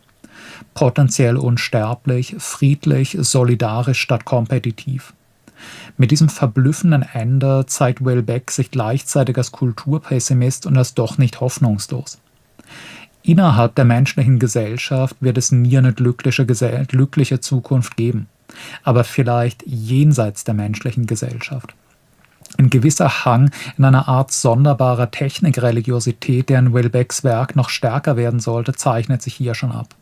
Potenziell 0.74 1.36
unsterblich, 1.36 2.36
friedlich, 2.38 3.16
solidarisch 3.20 4.00
statt 4.00 4.24
kompetitiv. 4.24 5.12
Mit 5.96 6.10
diesem 6.10 6.28
verblüffenden 6.28 7.02
Ende 7.02 7.64
zeigt 7.66 8.04
Welbeck 8.04 8.50
sich 8.50 8.70
gleichzeitig 8.70 9.36
als 9.36 9.52
Kulturpessimist 9.52 10.66
und 10.66 10.76
als 10.76 10.94
doch 10.94 11.18
nicht 11.18 11.40
hoffnungslos. 11.40 12.18
Innerhalb 13.22 13.76
der 13.76 13.84
menschlichen 13.84 14.38
Gesellschaft 14.38 15.16
wird 15.20 15.38
es 15.38 15.52
nie 15.52 15.78
eine 15.78 15.92
glückliche, 15.92 16.44
glückliche 16.44 17.40
Zukunft 17.40 17.96
geben, 17.96 18.26
aber 18.82 19.04
vielleicht 19.04 19.62
jenseits 19.64 20.42
der 20.44 20.54
menschlichen 20.54 21.06
Gesellschaft. 21.06 21.74
Ein 22.58 22.68
gewisser 22.68 23.24
Hang 23.24 23.50
in 23.78 23.84
einer 23.84 24.08
Art 24.08 24.32
sonderbarer 24.32 25.10
Technikreligiosität, 25.10 26.48
der 26.48 26.58
in 26.58 26.74
Welbecks 26.74 27.24
Werk 27.24 27.56
noch 27.56 27.70
stärker 27.70 28.16
werden 28.16 28.40
sollte, 28.40 28.72
zeichnet 28.72 29.22
sich 29.22 29.34
hier 29.34 29.54
schon 29.54 29.72
ab 29.72 29.94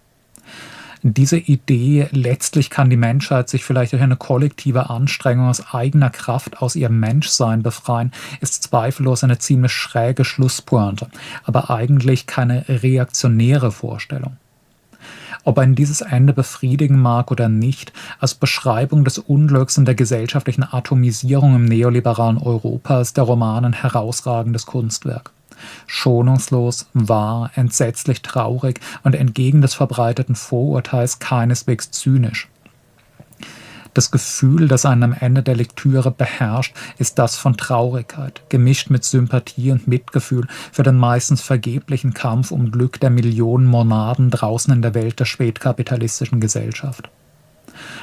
diese 1.02 1.38
Idee, 1.38 2.08
letztlich 2.12 2.68
kann 2.68 2.90
die 2.90 2.96
Menschheit 2.96 3.48
sich 3.48 3.64
vielleicht 3.64 3.92
durch 3.92 4.02
eine 4.02 4.16
kollektive 4.16 4.90
Anstrengung 4.90 5.48
aus 5.48 5.72
eigener 5.72 6.10
Kraft 6.10 6.60
aus 6.60 6.76
ihrem 6.76 7.00
Menschsein 7.00 7.62
befreien, 7.62 8.12
ist 8.40 8.62
zweifellos 8.64 9.24
eine 9.24 9.38
ziemlich 9.38 9.72
schräge 9.72 10.24
Schlusspointe, 10.24 11.08
aber 11.44 11.70
eigentlich 11.70 12.26
keine 12.26 12.64
reaktionäre 12.68 13.72
Vorstellung. 13.72 14.36
Ob 15.44 15.58
ein 15.58 15.74
dieses 15.74 16.02
Ende 16.02 16.34
befriedigen 16.34 17.00
mag 17.00 17.30
oder 17.30 17.48
nicht, 17.48 17.94
als 18.18 18.34
Beschreibung 18.34 19.04
des 19.04 19.18
Unglücks 19.18 19.78
und 19.78 19.86
der 19.86 19.94
gesellschaftlichen 19.94 20.64
Atomisierung 20.64 21.56
im 21.56 21.64
neoliberalen 21.64 22.36
Europa 22.36 23.00
ist 23.00 23.16
der 23.16 23.24
Roman 23.24 23.64
ein 23.64 23.72
herausragendes 23.72 24.66
Kunstwerk 24.66 25.32
schonungslos, 25.86 26.88
wahr, 26.94 27.50
entsetzlich 27.54 28.22
traurig 28.22 28.80
und 29.02 29.14
entgegen 29.14 29.60
des 29.60 29.74
verbreiteten 29.74 30.34
Vorurteils 30.34 31.18
keineswegs 31.18 31.90
zynisch. 31.90 32.48
Das 33.92 34.12
Gefühl, 34.12 34.68
das 34.68 34.86
einen 34.86 35.02
am 35.02 35.12
Ende 35.12 35.42
der 35.42 35.56
Lektüre 35.56 36.12
beherrscht, 36.12 36.76
ist 36.98 37.18
das 37.18 37.36
von 37.36 37.56
Traurigkeit, 37.56 38.42
gemischt 38.48 38.88
mit 38.88 39.04
Sympathie 39.04 39.72
und 39.72 39.88
Mitgefühl 39.88 40.46
für 40.70 40.84
den 40.84 40.96
meistens 40.96 41.40
vergeblichen 41.40 42.14
Kampf 42.14 42.52
um 42.52 42.70
Glück 42.70 43.00
der 43.00 43.10
Millionen 43.10 43.66
Monaden 43.66 44.30
draußen 44.30 44.72
in 44.72 44.82
der 44.82 44.94
Welt 44.94 45.18
der 45.18 45.24
spätkapitalistischen 45.24 46.40
Gesellschaft 46.40 47.10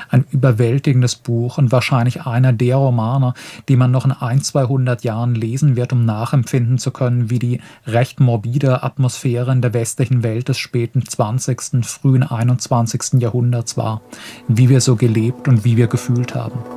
ein 0.10 0.26
überwältigendes 0.32 1.16
Buch 1.16 1.58
und 1.58 1.72
wahrscheinlich 1.72 2.26
einer 2.26 2.54
der 2.54 2.78
Romane, 2.78 3.34
die 3.68 3.76
man 3.76 3.92
noch 3.92 4.06
in 4.06 4.12
ein, 4.12 4.42
200 4.42 5.04
Jahren 5.04 5.36
lesen 5.36 5.76
wird, 5.76 5.94
um 5.94 6.06
nachempfinden 6.06 6.78
zu 6.78 6.92
können, 6.92 7.30
wie 7.30 7.40
die 7.40 7.62
recht 7.86 8.20
morbide 8.20 8.84
Atmosphäre 8.84 9.52
in 9.52 9.62
der 9.62 9.74
westlichen 9.74 10.24
Welt 10.24 10.50
des 10.50 10.58
späten 10.58 11.06
20., 11.06 11.86
frühen 11.86 12.24
21. 12.24 13.22
Jahrhunderts 13.22 13.78
war, 13.78 14.02
wie 14.48 14.70
wir 14.70 14.82
so 14.82 14.96
gelebt 14.96 15.48
und 15.48 15.64
wie 15.66 15.78
wir 15.78 15.88
gefühlt 15.88 16.36
haben. 16.36 16.77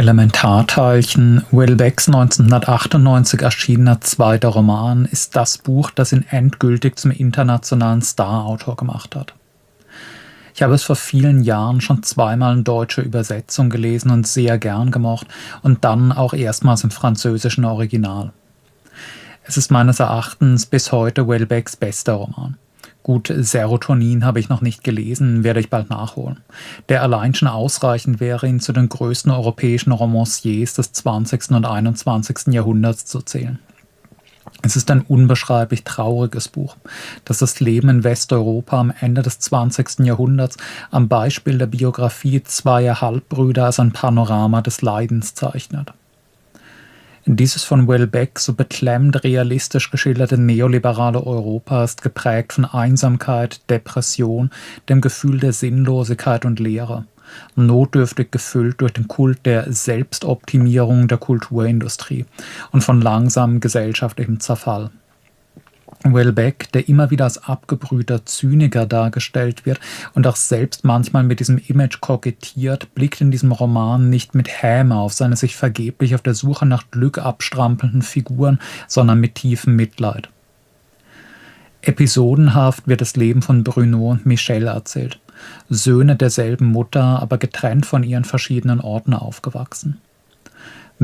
Elementarteilchen, 0.00 1.44
Welbecks 1.50 2.08
1998 2.08 3.42
erschienener 3.42 4.00
zweiter 4.00 4.48
Roman, 4.48 5.04
ist 5.04 5.36
das 5.36 5.58
Buch, 5.58 5.90
das 5.90 6.12
ihn 6.12 6.24
endgültig 6.30 6.98
zum 6.98 7.10
internationalen 7.10 8.00
Star-Autor 8.00 8.76
gemacht 8.76 9.14
hat. 9.14 9.34
Ich 10.54 10.62
habe 10.62 10.72
es 10.72 10.84
vor 10.84 10.96
vielen 10.96 11.42
Jahren 11.42 11.82
schon 11.82 12.02
zweimal 12.02 12.56
in 12.56 12.64
deutscher 12.64 13.02
Übersetzung 13.02 13.68
gelesen 13.68 14.10
und 14.10 14.26
sehr 14.26 14.56
gern 14.56 14.90
gemocht 14.90 15.26
und 15.60 15.84
dann 15.84 16.12
auch 16.12 16.32
erstmals 16.32 16.82
im 16.82 16.90
französischen 16.90 17.66
Original. 17.66 18.32
Es 19.44 19.58
ist 19.58 19.70
meines 19.70 20.00
Erachtens 20.00 20.64
bis 20.64 20.92
heute 20.92 21.28
Welbecks 21.28 21.76
bester 21.76 22.14
Roman. 22.14 22.56
Gut, 23.02 23.32
Serotonin 23.34 24.24
habe 24.26 24.40
ich 24.40 24.50
noch 24.50 24.60
nicht 24.60 24.84
gelesen, 24.84 25.42
werde 25.42 25.60
ich 25.60 25.70
bald 25.70 25.88
nachholen. 25.88 26.40
Der 26.88 27.02
allein 27.02 27.34
schon 27.34 27.48
ausreichend 27.48 28.20
wäre, 28.20 28.46
ihn 28.46 28.60
zu 28.60 28.72
den 28.72 28.90
größten 28.90 29.32
europäischen 29.32 29.92
Romanciers 29.92 30.74
des 30.74 30.92
20. 30.92 31.50
und 31.52 31.64
21. 31.64 32.52
Jahrhunderts 32.52 33.06
zu 33.06 33.22
zählen. 33.22 33.58
Es 34.62 34.76
ist 34.76 34.90
ein 34.90 35.00
unbeschreiblich 35.00 35.84
trauriges 35.84 36.48
Buch, 36.48 36.76
das 37.24 37.38
das 37.38 37.60
Leben 37.60 37.88
in 37.88 38.04
Westeuropa 38.04 38.78
am 38.78 38.92
Ende 39.00 39.22
des 39.22 39.38
20. 39.38 40.00
Jahrhunderts 40.00 40.58
am 40.90 41.08
Beispiel 41.08 41.56
der 41.56 41.66
Biografie 41.66 42.42
zweier 42.42 43.00
Halbbrüder 43.00 43.66
als 43.66 43.80
ein 43.80 43.92
Panorama 43.92 44.60
des 44.60 44.82
Leidens 44.82 45.34
zeichnet. 45.34 45.94
Dieses 47.26 47.64
von 47.64 47.86
Welbeck 47.86 48.38
so 48.38 48.54
beklemmt 48.54 49.24
realistisch 49.24 49.90
geschilderte 49.90 50.38
neoliberale 50.38 51.24
Europa 51.24 51.84
ist 51.84 52.02
geprägt 52.02 52.54
von 52.54 52.64
Einsamkeit, 52.64 53.60
Depression, 53.68 54.50
dem 54.88 55.02
Gefühl 55.02 55.38
der 55.38 55.52
Sinnlosigkeit 55.52 56.46
und 56.46 56.60
Leere, 56.60 57.04
notdürftig 57.56 58.30
gefüllt 58.30 58.80
durch 58.80 58.92
den 58.92 59.06
Kult 59.06 59.44
der 59.44 59.70
Selbstoptimierung 59.70 61.08
der 61.08 61.18
Kulturindustrie 61.18 62.24
und 62.72 62.82
von 62.82 63.02
langsamem 63.02 63.60
gesellschaftlichem 63.60 64.40
Zerfall. 64.40 64.90
Welbeck, 66.04 66.72
der 66.72 66.88
immer 66.88 67.10
wieder 67.10 67.24
als 67.24 67.44
abgebrühter 67.44 68.24
Zyniker 68.24 68.86
dargestellt 68.86 69.66
wird 69.66 69.80
und 70.14 70.26
auch 70.26 70.36
selbst 70.36 70.84
manchmal 70.84 71.24
mit 71.24 71.40
diesem 71.40 71.58
Image 71.58 72.00
kokettiert, 72.00 72.94
blickt 72.94 73.20
in 73.20 73.30
diesem 73.30 73.52
Roman 73.52 74.08
nicht 74.08 74.34
mit 74.34 74.62
Häme 74.62 74.96
auf 74.96 75.12
seine 75.12 75.36
sich 75.36 75.56
vergeblich 75.56 76.14
auf 76.14 76.22
der 76.22 76.34
Suche 76.34 76.64
nach 76.64 76.90
Glück 76.90 77.18
abstrampelnden 77.18 78.02
Figuren, 78.02 78.58
sondern 78.88 79.20
mit 79.20 79.34
tiefem 79.34 79.76
Mitleid. 79.76 80.30
Episodenhaft 81.82 82.88
wird 82.88 83.00
das 83.00 83.16
Leben 83.16 83.42
von 83.42 83.64
Bruno 83.64 84.10
und 84.10 84.26
Michelle 84.26 84.70
erzählt. 84.70 85.18
Söhne 85.68 86.16
derselben 86.16 86.66
Mutter, 86.66 87.20
aber 87.22 87.38
getrennt 87.38 87.86
von 87.86 88.02
ihren 88.02 88.24
verschiedenen 88.24 88.80
Orten 88.80 89.14
aufgewachsen. 89.14 89.98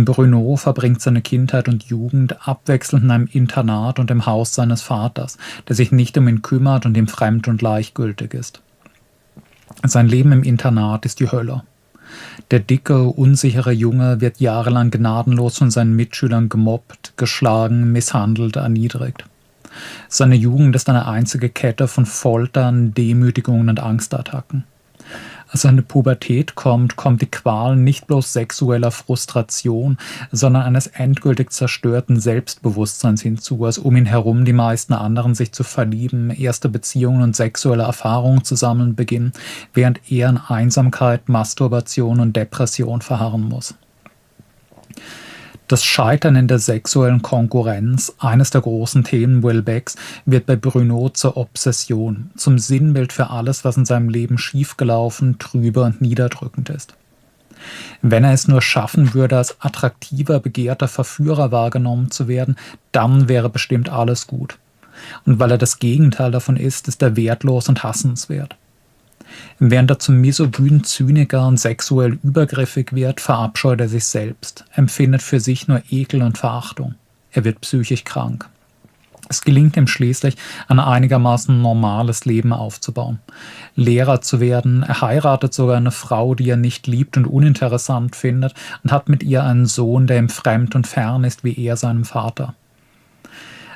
Bruno 0.04 0.56
verbringt 0.56 1.00
seine 1.00 1.22
Kindheit 1.22 1.68
und 1.68 1.84
Jugend 1.84 2.46
abwechselnd 2.46 3.04
in 3.04 3.10
einem 3.10 3.28
Internat 3.32 3.98
und 3.98 4.10
im 4.10 4.26
Haus 4.26 4.54
seines 4.54 4.82
Vaters, 4.82 5.38
der 5.68 5.74
sich 5.74 5.90
nicht 5.90 6.16
um 6.18 6.28
ihn 6.28 6.42
kümmert 6.42 6.84
und 6.84 6.96
ihm 6.96 7.08
fremd 7.08 7.48
und 7.48 7.56
gleichgültig 7.56 8.34
ist. 8.34 8.60
Sein 9.84 10.06
Leben 10.06 10.32
im 10.32 10.42
Internat 10.42 11.06
ist 11.06 11.20
die 11.20 11.30
Hölle. 11.32 11.62
Der 12.50 12.60
dicke, 12.60 13.04
unsichere 13.04 13.72
Junge 13.72 14.20
wird 14.20 14.38
jahrelang 14.38 14.90
gnadenlos 14.90 15.58
von 15.58 15.70
seinen 15.70 15.96
Mitschülern 15.96 16.48
gemobbt, 16.48 17.14
geschlagen, 17.16 17.90
misshandelt, 17.90 18.56
erniedrigt. 18.56 19.24
Seine 20.08 20.36
Jugend 20.36 20.76
ist 20.76 20.88
eine 20.88 21.06
einzige 21.06 21.48
Kette 21.48 21.88
von 21.88 22.06
Foltern, 22.06 22.94
Demütigungen 22.94 23.68
und 23.68 23.80
Angstattacken. 23.80 24.64
Seine 25.52 25.82
Pubertät 25.82 26.56
kommt, 26.56 26.96
kommt 26.96 27.22
die 27.22 27.30
Qual 27.30 27.76
nicht 27.76 28.06
bloß 28.06 28.32
sexueller 28.32 28.90
Frustration, 28.90 29.96
sondern 30.32 30.62
eines 30.62 30.88
endgültig 30.88 31.52
zerstörten 31.52 32.18
Selbstbewusstseins 32.18 33.22
hinzu, 33.22 33.64
als 33.64 33.78
um 33.78 33.96
ihn 33.96 34.06
herum 34.06 34.44
die 34.44 34.52
meisten 34.52 34.92
anderen 34.92 35.34
sich 35.34 35.52
zu 35.52 35.62
verlieben, 35.62 36.30
erste 36.30 36.68
Beziehungen 36.68 37.22
und 37.22 37.36
sexuelle 37.36 37.84
Erfahrungen 37.84 38.44
zu 38.44 38.56
sammeln 38.56 38.96
beginnen, 38.96 39.32
während 39.72 40.00
er 40.10 40.30
in 40.30 40.38
Einsamkeit, 40.38 41.28
Masturbation 41.28 42.20
und 42.20 42.34
Depression 42.36 43.00
verharren 43.00 43.48
muss. 43.48 43.74
Das 45.68 45.84
Scheitern 45.84 46.36
in 46.36 46.46
der 46.46 46.60
sexuellen 46.60 47.22
Konkurrenz, 47.22 48.14
eines 48.18 48.50
der 48.50 48.60
großen 48.60 49.02
Themen 49.02 49.42
Welbecks, 49.42 49.96
wird 50.24 50.46
bei 50.46 50.54
Bruno 50.54 51.08
zur 51.08 51.36
Obsession, 51.36 52.30
zum 52.36 52.58
Sinnbild 52.58 53.12
für 53.12 53.30
alles, 53.30 53.64
was 53.64 53.76
in 53.76 53.84
seinem 53.84 54.08
Leben 54.08 54.38
schiefgelaufen, 54.38 55.40
trübe 55.40 55.82
und 55.82 56.00
niederdrückend 56.00 56.70
ist. 56.70 56.94
Wenn 58.00 58.22
er 58.22 58.32
es 58.32 58.46
nur 58.46 58.62
schaffen 58.62 59.12
würde, 59.12 59.38
als 59.38 59.60
attraktiver, 59.60 60.38
begehrter 60.38 60.86
Verführer 60.86 61.50
wahrgenommen 61.50 62.12
zu 62.12 62.28
werden, 62.28 62.56
dann 62.92 63.28
wäre 63.28 63.50
bestimmt 63.50 63.88
alles 63.88 64.28
gut. 64.28 64.58
Und 65.24 65.40
weil 65.40 65.50
er 65.50 65.58
das 65.58 65.80
Gegenteil 65.80 66.30
davon 66.30 66.56
ist, 66.56 66.86
ist 66.86 67.02
er 67.02 67.16
wertlos 67.16 67.68
und 67.68 67.82
hassenswert. 67.82 68.56
Während 69.58 69.90
er 69.90 69.98
zum 69.98 70.20
misogynen 70.20 70.84
Zyniker 70.84 71.46
und 71.46 71.58
sexuell 71.58 72.18
übergriffig 72.22 72.94
wird, 72.94 73.20
verabscheut 73.20 73.80
er 73.80 73.88
sich 73.88 74.04
selbst, 74.04 74.64
empfindet 74.74 75.22
für 75.22 75.40
sich 75.40 75.68
nur 75.68 75.82
Ekel 75.90 76.22
und 76.22 76.38
Verachtung. 76.38 76.94
Er 77.32 77.44
wird 77.44 77.60
psychisch 77.60 78.04
krank. 78.04 78.48
Es 79.28 79.42
gelingt 79.42 79.76
ihm 79.76 79.88
schließlich, 79.88 80.36
ein 80.68 80.78
einigermaßen 80.78 81.60
normales 81.60 82.24
Leben 82.24 82.52
aufzubauen. 82.52 83.18
Lehrer 83.74 84.20
zu 84.20 84.38
werden, 84.40 84.84
er 84.84 85.00
heiratet 85.00 85.52
sogar 85.52 85.76
eine 85.76 85.90
Frau, 85.90 86.34
die 86.34 86.48
er 86.48 86.56
nicht 86.56 86.86
liebt 86.86 87.16
und 87.16 87.26
uninteressant 87.26 88.14
findet, 88.14 88.54
und 88.84 88.92
hat 88.92 89.08
mit 89.08 89.24
ihr 89.24 89.42
einen 89.42 89.66
Sohn, 89.66 90.06
der 90.06 90.18
ihm 90.18 90.28
fremd 90.28 90.76
und 90.76 90.86
fern 90.86 91.24
ist 91.24 91.42
wie 91.42 91.58
er 91.58 91.76
seinem 91.76 92.04
Vater. 92.04 92.54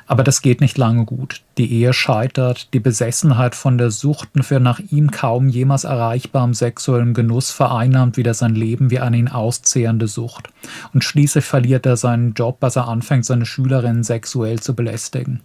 Aber 0.07 0.23
das 0.23 0.41
geht 0.41 0.61
nicht 0.61 0.77
lange 0.77 1.05
gut. 1.05 1.41
Die 1.57 1.71
Ehe 1.71 1.93
scheitert, 1.93 2.73
die 2.73 2.79
Besessenheit 2.79 3.55
von 3.55 3.77
der 3.77 3.91
Sucht 3.91 4.29
für 4.41 4.59
nach 4.59 4.79
ihm 4.79 5.11
kaum 5.11 5.47
jemals 5.47 5.83
erreichbarem 5.83 6.53
sexuellen 6.53 7.13
Genuss 7.13 7.51
vereinnahmt 7.51 8.17
wieder 8.17 8.33
sein 8.33 8.55
Leben 8.55 8.91
wie 8.91 8.99
eine 8.99 9.17
ihn 9.17 9.27
auszehrende 9.29 10.07
Sucht. 10.07 10.49
Und 10.93 11.03
schließlich 11.03 11.45
verliert 11.45 11.85
er 11.85 11.97
seinen 11.97 12.33
Job, 12.33 12.57
als 12.63 12.75
er 12.75 12.87
anfängt, 12.87 13.25
seine 13.25 13.45
Schülerinnen 13.45 14.03
sexuell 14.03 14.59
zu 14.59 14.75
belästigen. 14.75 15.41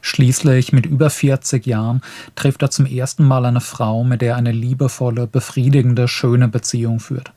Schließlich, 0.00 0.72
mit 0.72 0.86
über 0.86 1.10
40 1.10 1.66
Jahren, 1.66 2.02
trifft 2.34 2.62
er 2.62 2.70
zum 2.70 2.86
ersten 2.86 3.24
Mal 3.24 3.46
eine 3.46 3.60
Frau, 3.60 4.04
mit 4.04 4.20
der 4.20 4.32
er 4.32 4.36
eine 4.36 4.52
liebevolle, 4.52 5.26
befriedigende, 5.26 6.08
schöne 6.08 6.48
Beziehung 6.48 7.00
führt. 7.00 7.32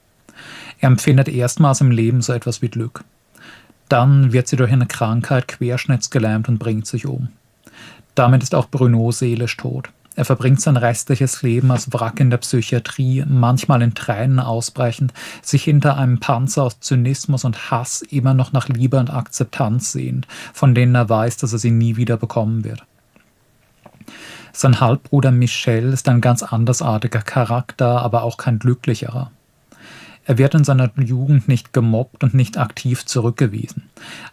Er 0.79 0.87
empfindet 0.87 1.27
erstmals 1.27 1.81
im 1.81 1.91
Leben 1.91 2.21
so 2.21 2.33
etwas 2.33 2.61
wie 2.61 2.69
Glück. 2.69 3.03
Dann 3.89 4.33
wird 4.33 4.47
sie 4.47 4.57
durch 4.57 4.71
eine 4.71 4.87
Krankheit 4.87 5.47
querschnittsgelähmt 5.47 6.49
und 6.49 6.59
bringt 6.59 6.87
sich 6.87 7.05
um. 7.05 7.29
Damit 8.15 8.43
ist 8.43 8.55
auch 8.55 8.69
Bruno 8.69 9.11
seelisch 9.11 9.57
tot. 9.57 9.89
Er 10.15 10.25
verbringt 10.25 10.59
sein 10.59 10.77
restliches 10.77 11.43
Leben 11.43 11.69
als 11.69 11.93
Wrack 11.93 12.19
in 12.19 12.31
der 12.31 12.39
Psychiatrie, 12.39 13.23
manchmal 13.27 13.83
in 13.83 13.93
Tränen 13.93 14.39
ausbrechend, 14.39 15.13
sich 15.43 15.63
hinter 15.63 15.95
einem 15.95 16.19
Panzer 16.19 16.63
aus 16.63 16.79
Zynismus 16.79 17.45
und 17.45 17.69
Hass 17.69 18.01
immer 18.01 18.33
noch 18.33 18.51
nach 18.51 18.67
Liebe 18.67 18.99
und 18.99 19.11
Akzeptanz 19.11 19.91
sehend, 19.91 20.27
von 20.53 20.73
denen 20.73 20.95
er 20.95 21.07
weiß, 21.07 21.37
dass 21.37 21.53
er 21.53 21.59
sie 21.59 21.69
nie 21.69 21.97
wieder 21.97 22.17
bekommen 22.17 22.63
wird. 22.63 22.83
Sein 24.53 24.79
Halbbruder 24.79 25.29
Michel 25.29 25.93
ist 25.93 26.09
ein 26.09 26.19
ganz 26.19 26.41
andersartiger 26.41 27.21
Charakter, 27.21 28.01
aber 28.01 28.23
auch 28.23 28.37
kein 28.37 28.57
glücklicherer. 28.57 29.29
Er 30.27 30.37
wird 30.37 30.55
in 30.55 30.65
seiner 30.65 30.91
Jugend 30.97 31.47
nicht 31.47 31.71
gemobbt 31.71 32.21
und 32.21 32.33
nicht 32.33 32.57
aktiv 32.57 33.05
zurückgewiesen. 33.05 33.83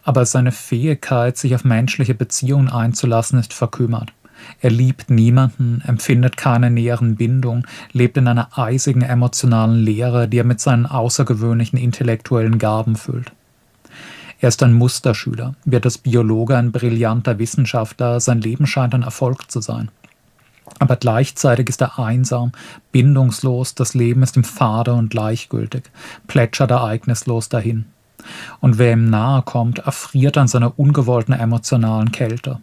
Aber 0.03 0.25
seine 0.25 0.51
Fähigkeit, 0.51 1.37
sich 1.37 1.55
auf 1.55 1.63
menschliche 1.63 2.13
Beziehungen 2.13 2.67
einzulassen, 2.69 3.39
ist 3.39 3.53
verkümmert. 3.53 4.11
Er 4.59 4.71
liebt 4.71 5.09
niemanden, 5.09 5.81
empfindet 5.87 6.35
keine 6.35 6.69
näheren 6.69 7.15
Bindungen, 7.15 7.65
lebt 7.93 8.17
in 8.17 8.27
einer 8.27 8.59
eisigen 8.59 9.03
emotionalen 9.03 9.79
Leere, 9.79 10.27
die 10.27 10.39
er 10.39 10.43
mit 10.43 10.59
seinen 10.59 10.85
außergewöhnlichen 10.85 11.79
intellektuellen 11.79 12.59
Gaben 12.59 12.97
füllt. 12.97 13.31
Er 14.41 14.49
ist 14.49 14.61
ein 14.63 14.73
Musterschüler, 14.73 15.55
wird 15.63 15.85
als 15.85 15.97
Biologe 15.97 16.57
ein 16.57 16.73
brillanter 16.73 17.39
Wissenschaftler, 17.39 18.19
sein 18.19 18.41
Leben 18.41 18.67
scheint 18.67 18.93
ein 18.93 19.03
Erfolg 19.03 19.49
zu 19.49 19.61
sein. 19.61 19.89
Aber 20.79 20.95
gleichzeitig 20.95 21.69
ist 21.69 21.81
er 21.81 21.99
einsam, 21.99 22.51
bindungslos, 22.91 23.75
das 23.75 23.93
Leben 23.93 24.23
ist 24.23 24.35
ihm 24.35 24.43
fade 24.43 24.93
und 24.93 25.09
gleichgültig, 25.09 25.83
plätschert 26.27 26.71
ereignislos 26.71 27.49
dahin. 27.49 27.85
Und 28.59 28.77
wer 28.77 28.93
ihm 28.93 29.09
nahe 29.09 29.43
kommt, 29.43 29.79
erfriert 29.79 30.37
an 30.37 30.47
seiner 30.47 30.77
ungewollten 30.79 31.33
emotionalen 31.33 32.11
Kälte. 32.11 32.59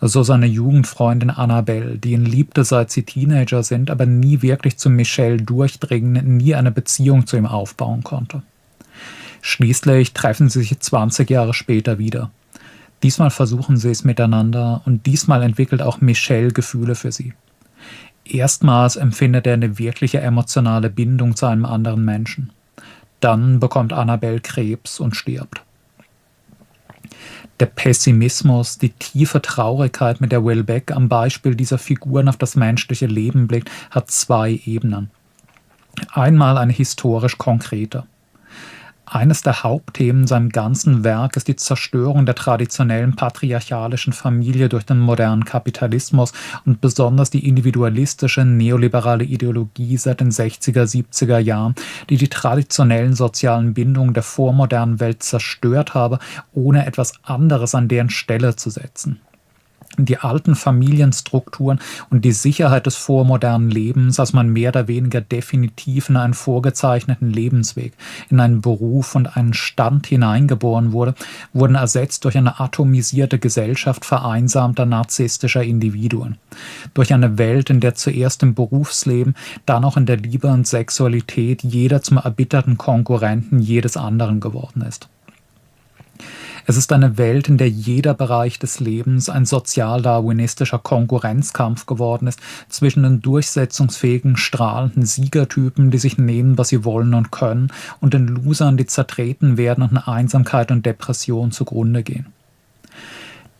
So 0.00 0.22
seine 0.22 0.46
Jugendfreundin 0.46 1.30
Annabelle, 1.30 1.96
die 1.96 2.12
ihn 2.12 2.24
liebte, 2.24 2.64
seit 2.64 2.90
sie 2.90 3.04
Teenager 3.04 3.62
sind, 3.62 3.90
aber 3.90 4.04
nie 4.04 4.42
wirklich 4.42 4.76
zu 4.76 4.90
Michelle 4.90 5.36
durchdringen, 5.36 6.36
nie 6.36 6.54
eine 6.54 6.72
Beziehung 6.72 7.26
zu 7.26 7.36
ihm 7.36 7.46
aufbauen 7.46 8.02
konnte. 8.02 8.42
Schließlich 9.42 10.12
treffen 10.12 10.48
sie 10.48 10.60
sich 10.60 10.78
20 10.78 11.30
Jahre 11.30 11.54
später 11.54 11.98
wieder. 11.98 12.30
Diesmal 13.02 13.30
versuchen 13.30 13.76
sie 13.76 13.90
es 13.90 14.04
miteinander 14.04 14.82
und 14.84 15.06
diesmal 15.06 15.42
entwickelt 15.42 15.82
auch 15.82 16.00
Michelle 16.00 16.52
Gefühle 16.52 16.94
für 16.94 17.10
sie. 17.10 17.34
Erstmals 18.24 18.96
empfindet 18.96 19.46
er 19.46 19.54
eine 19.54 19.78
wirkliche 19.78 20.20
emotionale 20.20 20.90
Bindung 20.90 21.34
zu 21.34 21.46
einem 21.46 21.64
anderen 21.64 22.04
Menschen. 22.04 22.50
Dann 23.20 23.58
bekommt 23.60 23.92
Annabelle 23.92 24.40
Krebs 24.40 25.00
und 25.00 25.16
stirbt. 25.16 25.62
Der 27.60 27.66
Pessimismus, 27.66 28.78
die 28.78 28.90
tiefe 28.90 29.42
Traurigkeit, 29.42 30.20
mit 30.20 30.32
der 30.32 30.44
Will 30.44 30.64
Beck 30.64 30.90
am 30.92 31.08
Beispiel 31.08 31.54
dieser 31.54 31.78
Figuren 31.78 32.28
auf 32.28 32.36
das 32.36 32.56
menschliche 32.56 33.06
Leben 33.06 33.46
blickt, 33.46 33.70
hat 33.90 34.10
zwei 34.10 34.60
Ebenen. 34.64 35.10
Einmal 36.12 36.58
eine 36.58 36.72
historisch 36.72 37.38
konkrete. 37.38 38.04
Eines 39.12 39.42
der 39.42 39.62
Hauptthemen 39.62 40.26
seinem 40.26 40.48
ganzen 40.48 41.04
Werk 41.04 41.36
ist 41.36 41.46
die 41.46 41.56
Zerstörung 41.56 42.24
der 42.24 42.34
traditionellen 42.34 43.14
patriarchalischen 43.14 44.14
Familie 44.14 44.70
durch 44.70 44.86
den 44.86 45.00
modernen 45.00 45.44
Kapitalismus 45.44 46.32
und 46.64 46.80
besonders 46.80 47.28
die 47.28 47.46
individualistische 47.46 48.46
neoliberale 48.46 49.24
Ideologie 49.24 49.98
seit 49.98 50.20
den 50.20 50.30
60er, 50.30 50.84
70er 50.84 51.38
Jahren, 51.38 51.74
die 52.08 52.16
die 52.16 52.28
traditionellen 52.28 53.12
sozialen 53.12 53.74
Bindungen 53.74 54.14
der 54.14 54.22
vormodernen 54.22 54.98
Welt 54.98 55.22
zerstört 55.22 55.92
habe, 55.92 56.18
ohne 56.54 56.86
etwas 56.86 57.12
anderes 57.22 57.74
an 57.74 57.88
deren 57.88 58.08
Stelle 58.08 58.56
zu 58.56 58.70
setzen 58.70 59.20
die 59.98 60.18
alten 60.18 60.54
Familienstrukturen 60.54 61.80
und 62.10 62.24
die 62.24 62.32
Sicherheit 62.32 62.86
des 62.86 62.96
vormodernen 62.96 63.70
Lebens, 63.70 64.18
als 64.18 64.32
man 64.32 64.48
mehr 64.48 64.70
oder 64.70 64.88
weniger 64.88 65.20
definitiv 65.20 66.08
in 66.08 66.16
einen 66.16 66.34
vorgezeichneten 66.34 67.30
Lebensweg, 67.30 67.92
in 68.30 68.40
einen 68.40 68.60
Beruf 68.60 69.14
und 69.14 69.36
einen 69.36 69.54
Stand 69.54 70.06
hineingeboren 70.06 70.92
wurde, 70.92 71.14
wurden 71.52 71.74
ersetzt 71.74 72.24
durch 72.24 72.36
eine 72.36 72.60
atomisierte 72.60 73.38
Gesellschaft 73.38 74.04
vereinsamter 74.04 74.86
narzisstischer 74.86 75.62
Individuen. 75.62 76.38
Durch 76.94 77.12
eine 77.12 77.38
Welt, 77.38 77.70
in 77.70 77.80
der 77.80 77.94
zuerst 77.94 78.42
im 78.42 78.54
Berufsleben, 78.54 79.34
dann 79.66 79.84
auch 79.84 79.96
in 79.96 80.06
der 80.06 80.16
Liebe 80.16 80.48
und 80.48 80.66
Sexualität 80.66 81.62
jeder 81.62 82.02
zum 82.02 82.16
erbitterten 82.16 82.78
Konkurrenten 82.78 83.60
jedes 83.60 83.96
anderen 83.96 84.40
geworden 84.40 84.82
ist. 84.82 85.08
Es 86.66 86.76
ist 86.76 86.92
eine 86.92 87.18
Welt, 87.18 87.48
in 87.48 87.58
der 87.58 87.68
jeder 87.68 88.14
Bereich 88.14 88.58
des 88.58 88.78
Lebens 88.78 89.28
ein 89.28 89.46
sozialdarwinistischer 89.46 90.78
Konkurrenzkampf 90.78 91.86
geworden 91.86 92.28
ist 92.28 92.40
zwischen 92.68 93.02
den 93.02 93.20
durchsetzungsfähigen, 93.20 94.36
strahlenden 94.36 95.04
Siegertypen, 95.04 95.90
die 95.90 95.98
sich 95.98 96.18
nehmen, 96.18 96.58
was 96.58 96.68
sie 96.68 96.84
wollen 96.84 97.14
und 97.14 97.32
können, 97.32 97.72
und 98.00 98.14
den 98.14 98.28
Losern, 98.28 98.76
die 98.76 98.86
zertreten 98.86 99.56
werden 99.56 99.82
und 99.82 99.92
in 99.92 99.98
Einsamkeit 99.98 100.70
und 100.70 100.86
Depression 100.86 101.50
zugrunde 101.50 102.02
gehen 102.02 102.26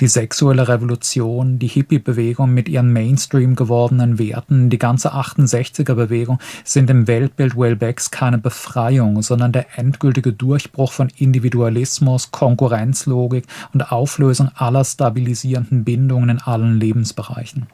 die 0.02 0.08
sexuelle 0.08 0.66
Revolution, 0.66 1.60
die 1.60 1.68
Hippie-Bewegung 1.68 2.52
mit 2.52 2.68
ihren 2.68 2.92
Mainstream 2.92 3.54
gewordenen 3.54 4.18
Werten, 4.18 4.68
die 4.68 4.78
ganze 4.78 5.14
68er-Bewegung 5.14 6.40
sind 6.64 6.90
im 6.90 7.06
Weltbild 7.06 7.56
Wellbecks 7.56 8.10
keine 8.10 8.38
Befreiung, 8.38 9.22
sondern 9.22 9.52
der 9.52 9.78
endgültige 9.78 10.32
Durchbruch 10.32 10.90
von 10.90 11.08
Individualismus, 11.18 12.32
Konkurrenzlogik 12.32 13.44
und 13.74 13.92
Auflösung 13.92 14.50
aller 14.56 14.84
stabilisierenden 14.84 15.84
Bindungen 15.84 16.30
in 16.30 16.38
allen 16.40 16.80
Lebensbereichen. 16.80 17.68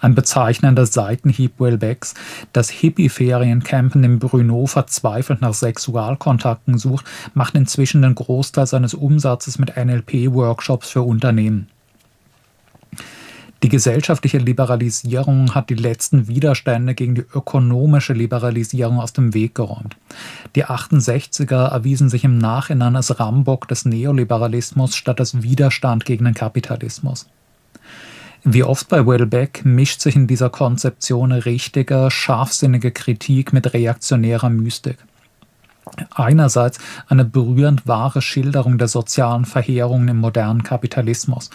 Ein 0.00 0.14
bezeichnender 0.14 0.86
Seitenhieb 0.86 1.58
Welbecks, 1.58 2.14
das 2.52 2.70
Hippie-Feriencamp, 2.70 3.94
in 3.94 4.02
dem 4.02 4.18
Bruno 4.18 4.66
verzweifelt 4.66 5.40
nach 5.40 5.54
Sexualkontakten 5.54 6.78
sucht, 6.78 7.06
macht 7.34 7.54
inzwischen 7.54 8.02
den 8.02 8.14
Großteil 8.14 8.66
seines 8.66 8.94
Umsatzes 8.94 9.58
mit 9.58 9.76
NLP-Workshops 9.76 10.90
für 10.90 11.02
Unternehmen. 11.02 11.68
Die 13.62 13.70
gesellschaftliche 13.70 14.38
Liberalisierung 14.38 15.54
hat 15.54 15.70
die 15.70 15.74
letzten 15.74 16.28
Widerstände 16.28 16.94
gegen 16.94 17.14
die 17.14 17.24
ökonomische 17.34 18.12
Liberalisierung 18.12 19.00
aus 19.00 19.14
dem 19.14 19.32
Weg 19.32 19.54
geräumt. 19.54 19.96
Die 20.54 20.66
68er 20.66 21.70
erwiesen 21.70 22.10
sich 22.10 22.24
im 22.24 22.36
Nachhinein 22.36 22.96
als 22.96 23.18
Rambock 23.18 23.66
des 23.66 23.86
Neoliberalismus 23.86 24.94
statt 24.94 25.20
als 25.20 25.42
Widerstand 25.42 26.04
gegen 26.04 26.26
den 26.26 26.34
Kapitalismus. 26.34 27.26
Wie 28.48 28.62
oft 28.62 28.88
bei 28.88 29.04
Wellbeck 29.04 29.64
mischt 29.64 30.00
sich 30.00 30.14
in 30.14 30.28
dieser 30.28 30.50
Konzeption 30.50 31.32
richtige, 31.32 32.12
scharfsinnige 32.12 32.92
Kritik 32.92 33.52
mit 33.52 33.74
reaktionärer 33.74 34.50
Mystik. 34.50 34.98
Einerseits 36.14 36.78
eine 37.08 37.24
berührend 37.24 37.88
wahre 37.88 38.22
Schilderung 38.22 38.78
der 38.78 38.86
sozialen 38.86 39.46
Verheerungen 39.46 40.06
im 40.06 40.18
modernen 40.18 40.62
Kapitalismus, 40.62 41.50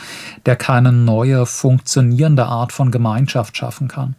der 0.46 0.58
keine 0.58 0.92
neue, 0.92 1.46
funktionierende 1.46 2.46
Art 2.46 2.74
von 2.74 2.92
Gemeinschaft 2.92 3.56
schaffen 3.56 3.88
kann 3.88 4.16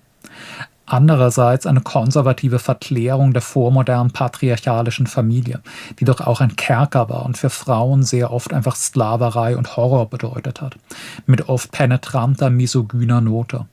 andererseits 0.86 1.66
eine 1.66 1.80
konservative 1.80 2.58
Verklärung 2.58 3.32
der 3.32 3.42
vormodernen 3.42 4.12
patriarchalischen 4.12 5.06
Familie, 5.06 5.60
die 5.98 6.04
doch 6.04 6.20
auch 6.20 6.40
ein 6.40 6.56
Kerker 6.56 7.08
war 7.08 7.24
und 7.24 7.38
für 7.38 7.50
Frauen 7.50 8.02
sehr 8.02 8.32
oft 8.32 8.52
einfach 8.52 8.76
Sklaverei 8.76 9.56
und 9.56 9.76
Horror 9.76 10.08
bedeutet 10.10 10.60
hat, 10.60 10.76
mit 11.26 11.48
oft 11.48 11.72
penetranter 11.72 12.50
misogyner 12.50 13.20
Note. 13.20 13.66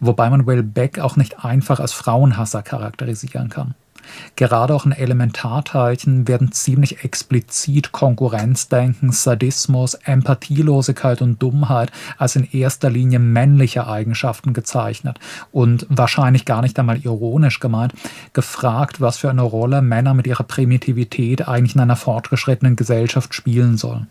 Wobei 0.00 0.28
man 0.30 0.46
Will 0.46 0.62
Beck 0.62 0.98
auch 0.98 1.16
nicht 1.16 1.44
einfach 1.44 1.80
als 1.80 1.92
Frauenhasser 1.92 2.62
charakterisieren 2.62 3.48
kann. 3.48 3.74
Gerade 4.36 4.74
auch 4.74 4.86
in 4.86 4.92
Elementarteilchen 4.92 6.26
werden 6.28 6.52
ziemlich 6.52 7.04
explizit 7.04 7.92
Konkurrenzdenken, 7.92 9.12
Sadismus, 9.12 9.94
Empathielosigkeit 9.94 11.22
und 11.22 11.40
Dummheit 11.42 11.90
als 12.18 12.36
in 12.36 12.48
erster 12.50 12.90
Linie 12.90 13.18
männliche 13.18 13.86
Eigenschaften 13.86 14.52
gezeichnet 14.52 15.18
und 15.52 15.86
wahrscheinlich 15.88 16.44
gar 16.44 16.62
nicht 16.62 16.78
einmal 16.78 16.98
ironisch 16.98 17.60
gemeint, 17.60 17.94
gefragt, 18.32 19.00
was 19.00 19.18
für 19.18 19.30
eine 19.30 19.42
Rolle 19.42 19.82
Männer 19.82 20.14
mit 20.14 20.26
ihrer 20.26 20.44
Primitivität 20.44 21.46
eigentlich 21.46 21.74
in 21.74 21.80
einer 21.80 21.96
fortgeschrittenen 21.96 22.76
Gesellschaft 22.76 23.34
spielen 23.34 23.76
sollen. 23.76 24.08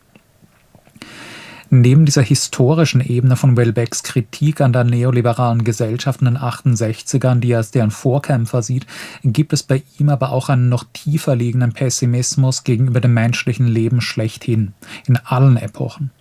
Neben 1.75 2.05
dieser 2.05 2.21
historischen 2.21 3.01
Ebene 3.01 3.35
von 3.35 3.57
Welbecks 3.57 4.03
Kritik 4.03 4.61
an 4.61 4.73
der 4.73 4.83
neoliberalen 4.83 5.63
Gesellschaft 5.63 6.21
in 6.21 6.25
den 6.25 6.37
68ern, 6.37 7.39
die 7.39 7.49
er 7.49 7.57
als 7.57 7.71
deren 7.71 7.89
Vorkämpfer 7.89 8.61
sieht, 8.61 8.85
gibt 9.23 9.53
es 9.53 9.63
bei 9.63 9.81
ihm 9.97 10.09
aber 10.09 10.33
auch 10.33 10.49
einen 10.49 10.69
noch 10.69 10.83
tiefer 10.93 11.35
liegenden 11.35 11.73
Pessimismus 11.73 12.63
gegenüber 12.63 13.01
dem 13.01 13.15
menschlichen 13.15 13.65
Leben 13.65 14.01
schlechthin, 14.01 14.73
in 15.07 15.17
allen 15.17 15.57
Epochen. 15.57 16.11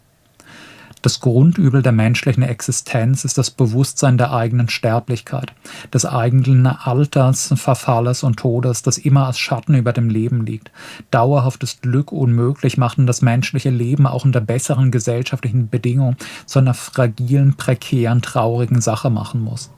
Das 1.03 1.19
Grundübel 1.19 1.83
der 1.83 1.91
menschlichen 1.91 2.45
Existenz 2.45 3.25
ist 3.25 3.37
das 3.37 3.51
Bewusstsein 3.51 4.19
der 4.19 4.33
eigenen 4.33 4.69
Sterblichkeit, 4.69 5.53
des 5.93 6.07
eigenen 6.07 6.65
Alters, 6.65 7.53
Verfalles 7.57 8.23
und 8.23 8.37
Todes, 8.37 8.83
das 8.83 8.99
immer 8.99 9.27
als 9.27 9.41
Schatten 9.41 9.75
über 9.75 9.93
dem 9.93 10.09
Leben 10.09 10.47
liegt. 10.47 10.71
Dauerhaftes 11.11 11.81
Glück 11.81 12.13
unmöglich 12.13 12.79
machen 12.79 13.09
das 13.09 13.21
menschliche 13.21 13.71
Leben 13.71 14.07
auch 14.07 14.25
unter 14.25 14.41
besseren 14.41 14.93
gesellschaftlichen 14.93 15.69
Bedingungen 15.69 16.17
zu 16.47 16.61
einer 16.61 16.75
fragilen, 16.75 17.57
prekären, 17.57 18.23
traurigen 18.23 18.81
Sache 18.81 19.11
machen 19.11 19.41
muss. 19.43 19.73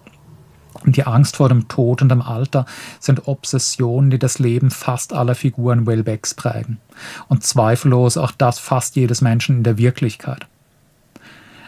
Die 0.85 1.07
Angst 1.07 1.37
vor 1.37 1.49
dem 1.49 1.69
Tod 1.69 2.03
und 2.03 2.11
dem 2.11 2.21
Alter 2.21 2.67
sind 3.01 3.27
Obsessionen, 3.29 4.11
die 4.11 4.19
das 4.19 4.39
Leben 4.39 4.71
fast 4.71 5.15
aller 5.15 5.35
Figuren 5.35 5.87
Wellbecks 5.87 6.35
prägen. 6.35 6.81
Und 7.29 7.45
zweifellos 7.45 8.19
auch 8.19 8.33
das 8.33 8.59
fast 8.59 8.95
jedes 8.97 9.23
Menschen 9.23 9.59
in 9.59 9.63
der 9.63 9.79
Wirklichkeit. 9.79 10.47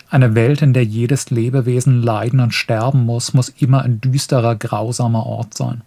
Eine 0.09 0.35
Welt, 0.37 0.63
in 0.63 0.73
der 0.73 0.85
jedes 0.85 1.31
Lebewesen 1.31 2.03
leiden 2.03 2.41
und 2.41 2.55
sterben 2.55 3.05
muss, 3.05 3.35
muss 3.35 3.49
immer 3.49 3.83
ein 3.83 4.01
düsterer, 4.01 4.55
grausamer 4.55 5.27
Ort 5.27 5.55
sein. 5.55 5.83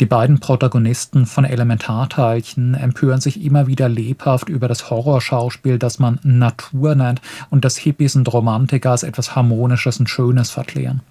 Die 0.00 0.06
beiden 0.06 0.40
Protagonisten 0.40 1.26
von 1.26 1.44
Elementarteilchen 1.44 2.74
empören 2.74 3.20
sich 3.20 3.44
immer 3.44 3.68
wieder 3.68 3.88
lebhaft 3.88 4.48
über 4.48 4.66
das 4.66 4.90
Horrorschauspiel, 4.90 5.78
das 5.78 6.00
man 6.00 6.18
Natur 6.24 6.96
nennt 6.96 7.20
und 7.50 7.64
das 7.64 7.76
Hippies 7.76 8.16
und 8.16 8.32
Romantiker 8.32 8.90
als 8.90 9.04
etwas 9.04 9.36
Harmonisches 9.36 10.00
und 10.00 10.10
Schönes 10.10 10.50
verklären. 10.50 11.02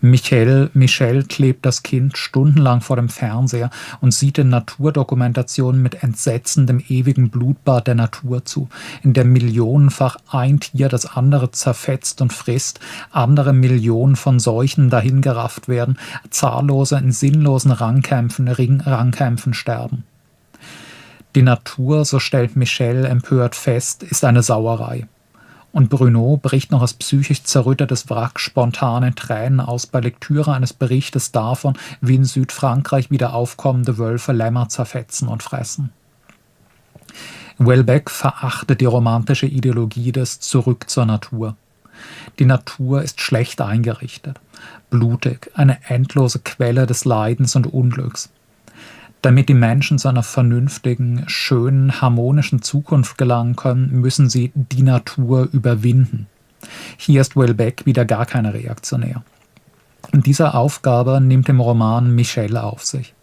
Michel, 0.00 0.70
Michel 0.74 1.24
klebt 1.24 1.66
das 1.66 1.82
Kind 1.82 2.16
stundenlang 2.16 2.80
vor 2.80 2.96
dem 2.96 3.08
Fernseher 3.08 3.70
und 4.00 4.12
sieht 4.12 4.36
den 4.36 4.48
Naturdokumentationen 4.48 5.82
mit 5.82 6.02
Entsetzen 6.02 6.66
dem 6.66 6.82
ewigen 6.88 7.30
Blutbad 7.30 7.86
der 7.86 7.94
Natur 7.94 8.44
zu, 8.44 8.68
in 9.02 9.12
der 9.12 9.24
millionenfach 9.24 10.16
ein 10.30 10.60
Tier 10.60 10.88
das 10.88 11.06
andere 11.06 11.50
zerfetzt 11.50 12.20
und 12.20 12.32
frisst, 12.32 12.80
andere 13.10 13.52
Millionen 13.52 14.16
von 14.16 14.38
Seuchen 14.38 14.90
dahingerafft 14.90 15.68
werden, 15.68 15.98
zahllose 16.30 16.96
in 16.96 17.12
sinnlosen 17.12 17.72
Rangkämpfen, 17.72 18.48
Ringrangkämpfen 18.48 19.54
sterben. 19.54 20.04
Die 21.34 21.42
Natur, 21.42 22.04
so 22.04 22.18
stellt 22.18 22.56
Michel 22.56 23.04
empört 23.04 23.54
fest, 23.54 24.02
ist 24.02 24.24
eine 24.24 24.42
Sauerei. 24.42 25.06
Und 25.72 25.88
Bruno 25.88 26.36
bricht 26.36 26.72
noch 26.72 26.82
als 26.82 26.94
psychisch 26.94 27.44
zerrüttetes 27.44 28.10
Wrack 28.10 28.40
spontane 28.40 29.14
Tränen 29.14 29.60
aus 29.60 29.86
bei 29.86 30.00
Lektüre 30.00 30.52
eines 30.52 30.72
Berichtes 30.72 31.30
davon, 31.30 31.74
wie 32.00 32.16
in 32.16 32.24
Südfrankreich 32.24 33.10
wieder 33.10 33.34
aufkommende 33.34 33.96
Wölfe 33.98 34.32
Lämmer 34.32 34.68
zerfetzen 34.68 35.28
und 35.28 35.42
fressen. 35.42 35.90
Welbeck 37.58 38.10
verachtet 38.10 38.80
die 38.80 38.86
romantische 38.86 39.46
Ideologie 39.46 40.12
des 40.12 40.40
Zurück 40.40 40.88
zur 40.88 41.04
Natur. 41.04 41.56
Die 42.38 42.46
Natur 42.46 43.02
ist 43.02 43.20
schlecht 43.20 43.60
eingerichtet, 43.60 44.40
blutig, 44.88 45.50
eine 45.54 45.78
endlose 45.88 46.38
Quelle 46.38 46.86
des 46.86 47.04
Leidens 47.04 47.54
und 47.56 47.66
Unglücks. 47.66 48.30
Damit 49.22 49.50
die 49.50 49.54
Menschen 49.54 49.98
zu 49.98 50.08
einer 50.08 50.22
vernünftigen, 50.22 51.24
schönen, 51.26 52.00
harmonischen 52.00 52.62
Zukunft 52.62 53.18
gelangen 53.18 53.54
können, 53.54 54.00
müssen 54.00 54.30
sie 54.30 54.50
die 54.54 54.82
Natur 54.82 55.48
überwinden. 55.52 56.26
Hier 56.96 57.20
ist 57.20 57.36
Will 57.36 57.54
Beck 57.54 57.84
wieder 57.84 58.04
gar 58.04 58.24
keine 58.24 58.54
Reaktionär. 58.54 59.22
Und 60.12 60.26
diese 60.26 60.54
Aufgabe 60.54 61.20
nimmt 61.20 61.48
im 61.50 61.60
Roman 61.60 62.14
Michel 62.14 62.56
auf 62.56 62.84
sich. 62.84 63.14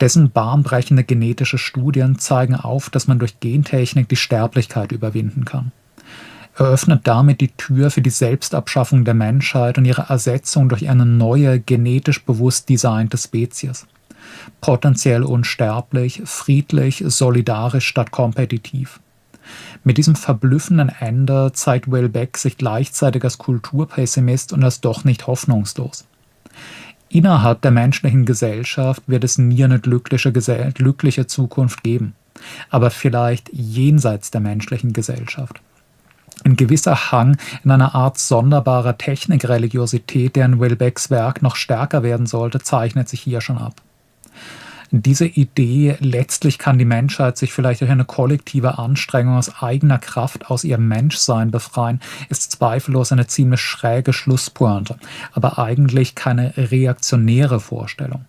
Dessen 0.00 0.30
bahnbrechende 0.30 1.04
genetische 1.04 1.58
Studien 1.58 2.18
zeigen 2.18 2.54
auf, 2.54 2.90
dass 2.90 3.06
man 3.06 3.18
durch 3.18 3.40
Gentechnik 3.40 4.08
die 4.08 4.16
Sterblichkeit 4.16 4.92
überwinden 4.92 5.44
kann. 5.44 5.72
Er 6.58 6.66
öffnet 6.66 7.06
damit 7.06 7.42
die 7.42 7.52
Tür 7.52 7.90
für 7.90 8.02
die 8.02 8.10
Selbstabschaffung 8.10 9.04
der 9.04 9.14
Menschheit 9.14 9.76
und 9.76 9.84
ihre 9.84 10.08
Ersetzung 10.08 10.70
durch 10.70 10.88
eine 10.88 11.04
neue, 11.04 11.60
genetisch 11.60 12.24
bewusst 12.24 12.70
designte 12.70 13.18
Spezies 13.18 13.86
potenziell 14.60 15.22
unsterblich, 15.22 16.22
friedlich, 16.24 17.02
solidarisch 17.06 17.86
statt 17.86 18.10
kompetitiv. 18.10 19.00
Mit 19.84 19.98
diesem 19.98 20.16
verblüffenden 20.16 20.88
Ende 20.88 21.52
zeigt 21.52 21.90
Welbeck 21.90 22.36
sich 22.36 22.56
gleichzeitig 22.56 23.22
als 23.22 23.38
Kulturpessimist 23.38 24.52
und 24.52 24.64
als 24.64 24.80
doch 24.80 25.04
nicht 25.04 25.26
hoffnungslos. 25.26 26.04
Innerhalb 27.08 27.62
der 27.62 27.70
menschlichen 27.70 28.24
Gesellschaft 28.24 29.02
wird 29.06 29.22
es 29.22 29.38
nie 29.38 29.62
eine 29.62 29.78
glückliche, 29.78 30.32
glückliche 30.32 31.26
Zukunft 31.26 31.84
geben, 31.84 32.14
aber 32.68 32.90
vielleicht 32.90 33.50
jenseits 33.52 34.30
der 34.30 34.40
menschlichen 34.40 34.92
Gesellschaft. 34.92 35.60
Ein 36.44 36.56
gewisser 36.56 37.12
Hang 37.12 37.38
in 37.64 37.70
einer 37.70 37.94
Art 37.94 38.18
sonderbarer 38.18 38.98
Technikreligiosität, 38.98 40.36
der 40.36 40.46
in 40.46 40.60
Welbecks 40.60 41.10
Werk 41.10 41.42
noch 41.42 41.56
stärker 41.56 42.02
werden 42.02 42.26
sollte, 42.26 42.60
zeichnet 42.60 43.08
sich 43.08 43.20
hier 43.20 43.40
schon 43.40 43.58
ab. 43.58 43.80
Diese 44.92 45.26
Idee, 45.26 45.96
letztlich 46.00 46.58
kann 46.58 46.78
die 46.78 46.84
Menschheit 46.84 47.36
sich 47.36 47.52
vielleicht 47.52 47.80
durch 47.80 47.90
eine 47.90 48.04
kollektive 48.04 48.78
Anstrengung 48.78 49.36
aus 49.36 49.60
eigener 49.60 49.98
Kraft 49.98 50.48
aus 50.48 50.62
ihrem 50.62 50.86
Menschsein 50.86 51.50
befreien, 51.50 52.00
ist 52.28 52.52
zweifellos 52.52 53.10
eine 53.10 53.26
ziemlich 53.26 53.60
schräge 53.60 54.12
Schlusspointe, 54.12 54.96
aber 55.32 55.58
eigentlich 55.58 56.14
keine 56.14 56.52
reaktionäre 56.56 57.58
Vorstellung. 57.58 58.26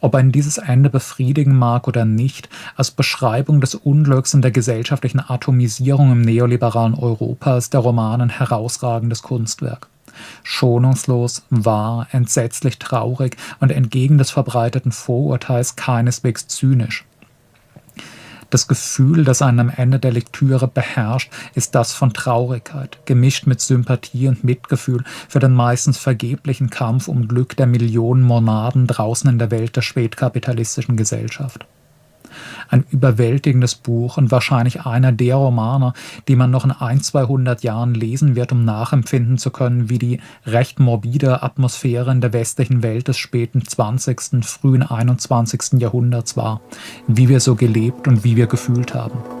Ob 0.00 0.16
ein 0.16 0.32
dieses 0.32 0.58
Ende 0.58 0.90
befriedigen 0.90 1.56
mag 1.56 1.86
oder 1.86 2.04
nicht, 2.04 2.48
als 2.76 2.90
Beschreibung 2.90 3.60
des 3.60 3.74
Unglücks 3.74 4.34
und 4.34 4.42
der 4.42 4.50
gesellschaftlichen 4.50 5.20
Atomisierung 5.20 6.12
im 6.12 6.22
neoliberalen 6.22 6.94
Europa 6.94 7.56
ist 7.56 7.72
der 7.72 7.80
Roman 7.80 8.20
ein 8.20 8.28
herausragendes 8.28 9.22
Kunstwerk 9.22 9.88
schonungslos, 10.42 11.44
wahr, 11.50 12.06
entsetzlich 12.12 12.78
traurig 12.78 13.36
und 13.60 13.70
entgegen 13.70 14.18
des 14.18 14.30
verbreiteten 14.30 14.92
Vorurteils 14.92 15.76
keineswegs 15.76 16.48
zynisch. 16.48 17.04
Das 18.50 18.68
Gefühl, 18.68 19.24
das 19.24 19.42
einen 19.42 19.58
am 19.58 19.68
Ende 19.68 19.98
der 19.98 20.12
Lektüre 20.12 20.68
beherrscht, 20.68 21.32
ist 21.54 21.74
das 21.74 21.92
von 21.92 22.12
Traurigkeit, 22.12 22.98
gemischt 23.04 23.48
mit 23.48 23.60
Sympathie 23.60 24.28
und 24.28 24.44
Mitgefühl 24.44 25.02
für 25.28 25.40
den 25.40 25.54
meistens 25.54 25.98
vergeblichen 25.98 26.70
Kampf 26.70 27.08
um 27.08 27.26
Glück 27.26 27.56
der 27.56 27.66
Millionen 27.66 28.22
Monaden 28.22 28.86
draußen 28.86 29.28
in 29.28 29.40
der 29.40 29.50
Welt 29.50 29.74
der 29.74 29.82
spätkapitalistischen 29.82 30.96
Gesellschaft 30.96 31.66
ein 32.68 32.84
überwältigendes 32.90 33.74
Buch 33.74 34.16
und 34.16 34.30
wahrscheinlich 34.30 34.86
einer 34.86 35.12
der 35.12 35.36
Romane, 35.36 35.92
die 36.28 36.36
man 36.36 36.50
noch 36.50 36.64
in 36.64 36.70
ein, 36.70 37.00
200 37.00 37.62
Jahren 37.62 37.94
lesen 37.94 38.36
wird, 38.36 38.52
um 38.52 38.64
nachempfinden 38.64 39.38
zu 39.38 39.50
können, 39.50 39.88
wie 39.88 39.98
die 39.98 40.20
recht 40.46 40.80
morbide 40.80 41.42
Atmosphäre 41.42 42.10
in 42.10 42.20
der 42.20 42.32
westlichen 42.32 42.82
Welt 42.82 43.08
des 43.08 43.18
späten 43.18 43.64
20., 43.66 44.44
frühen 44.44 44.82
21. 44.82 45.80
Jahrhunderts 45.80 46.36
war, 46.36 46.60
wie 47.06 47.28
wir 47.28 47.40
so 47.40 47.54
gelebt 47.54 48.08
und 48.08 48.24
wie 48.24 48.36
wir 48.36 48.46
gefühlt 48.46 48.94
haben. 48.94 49.33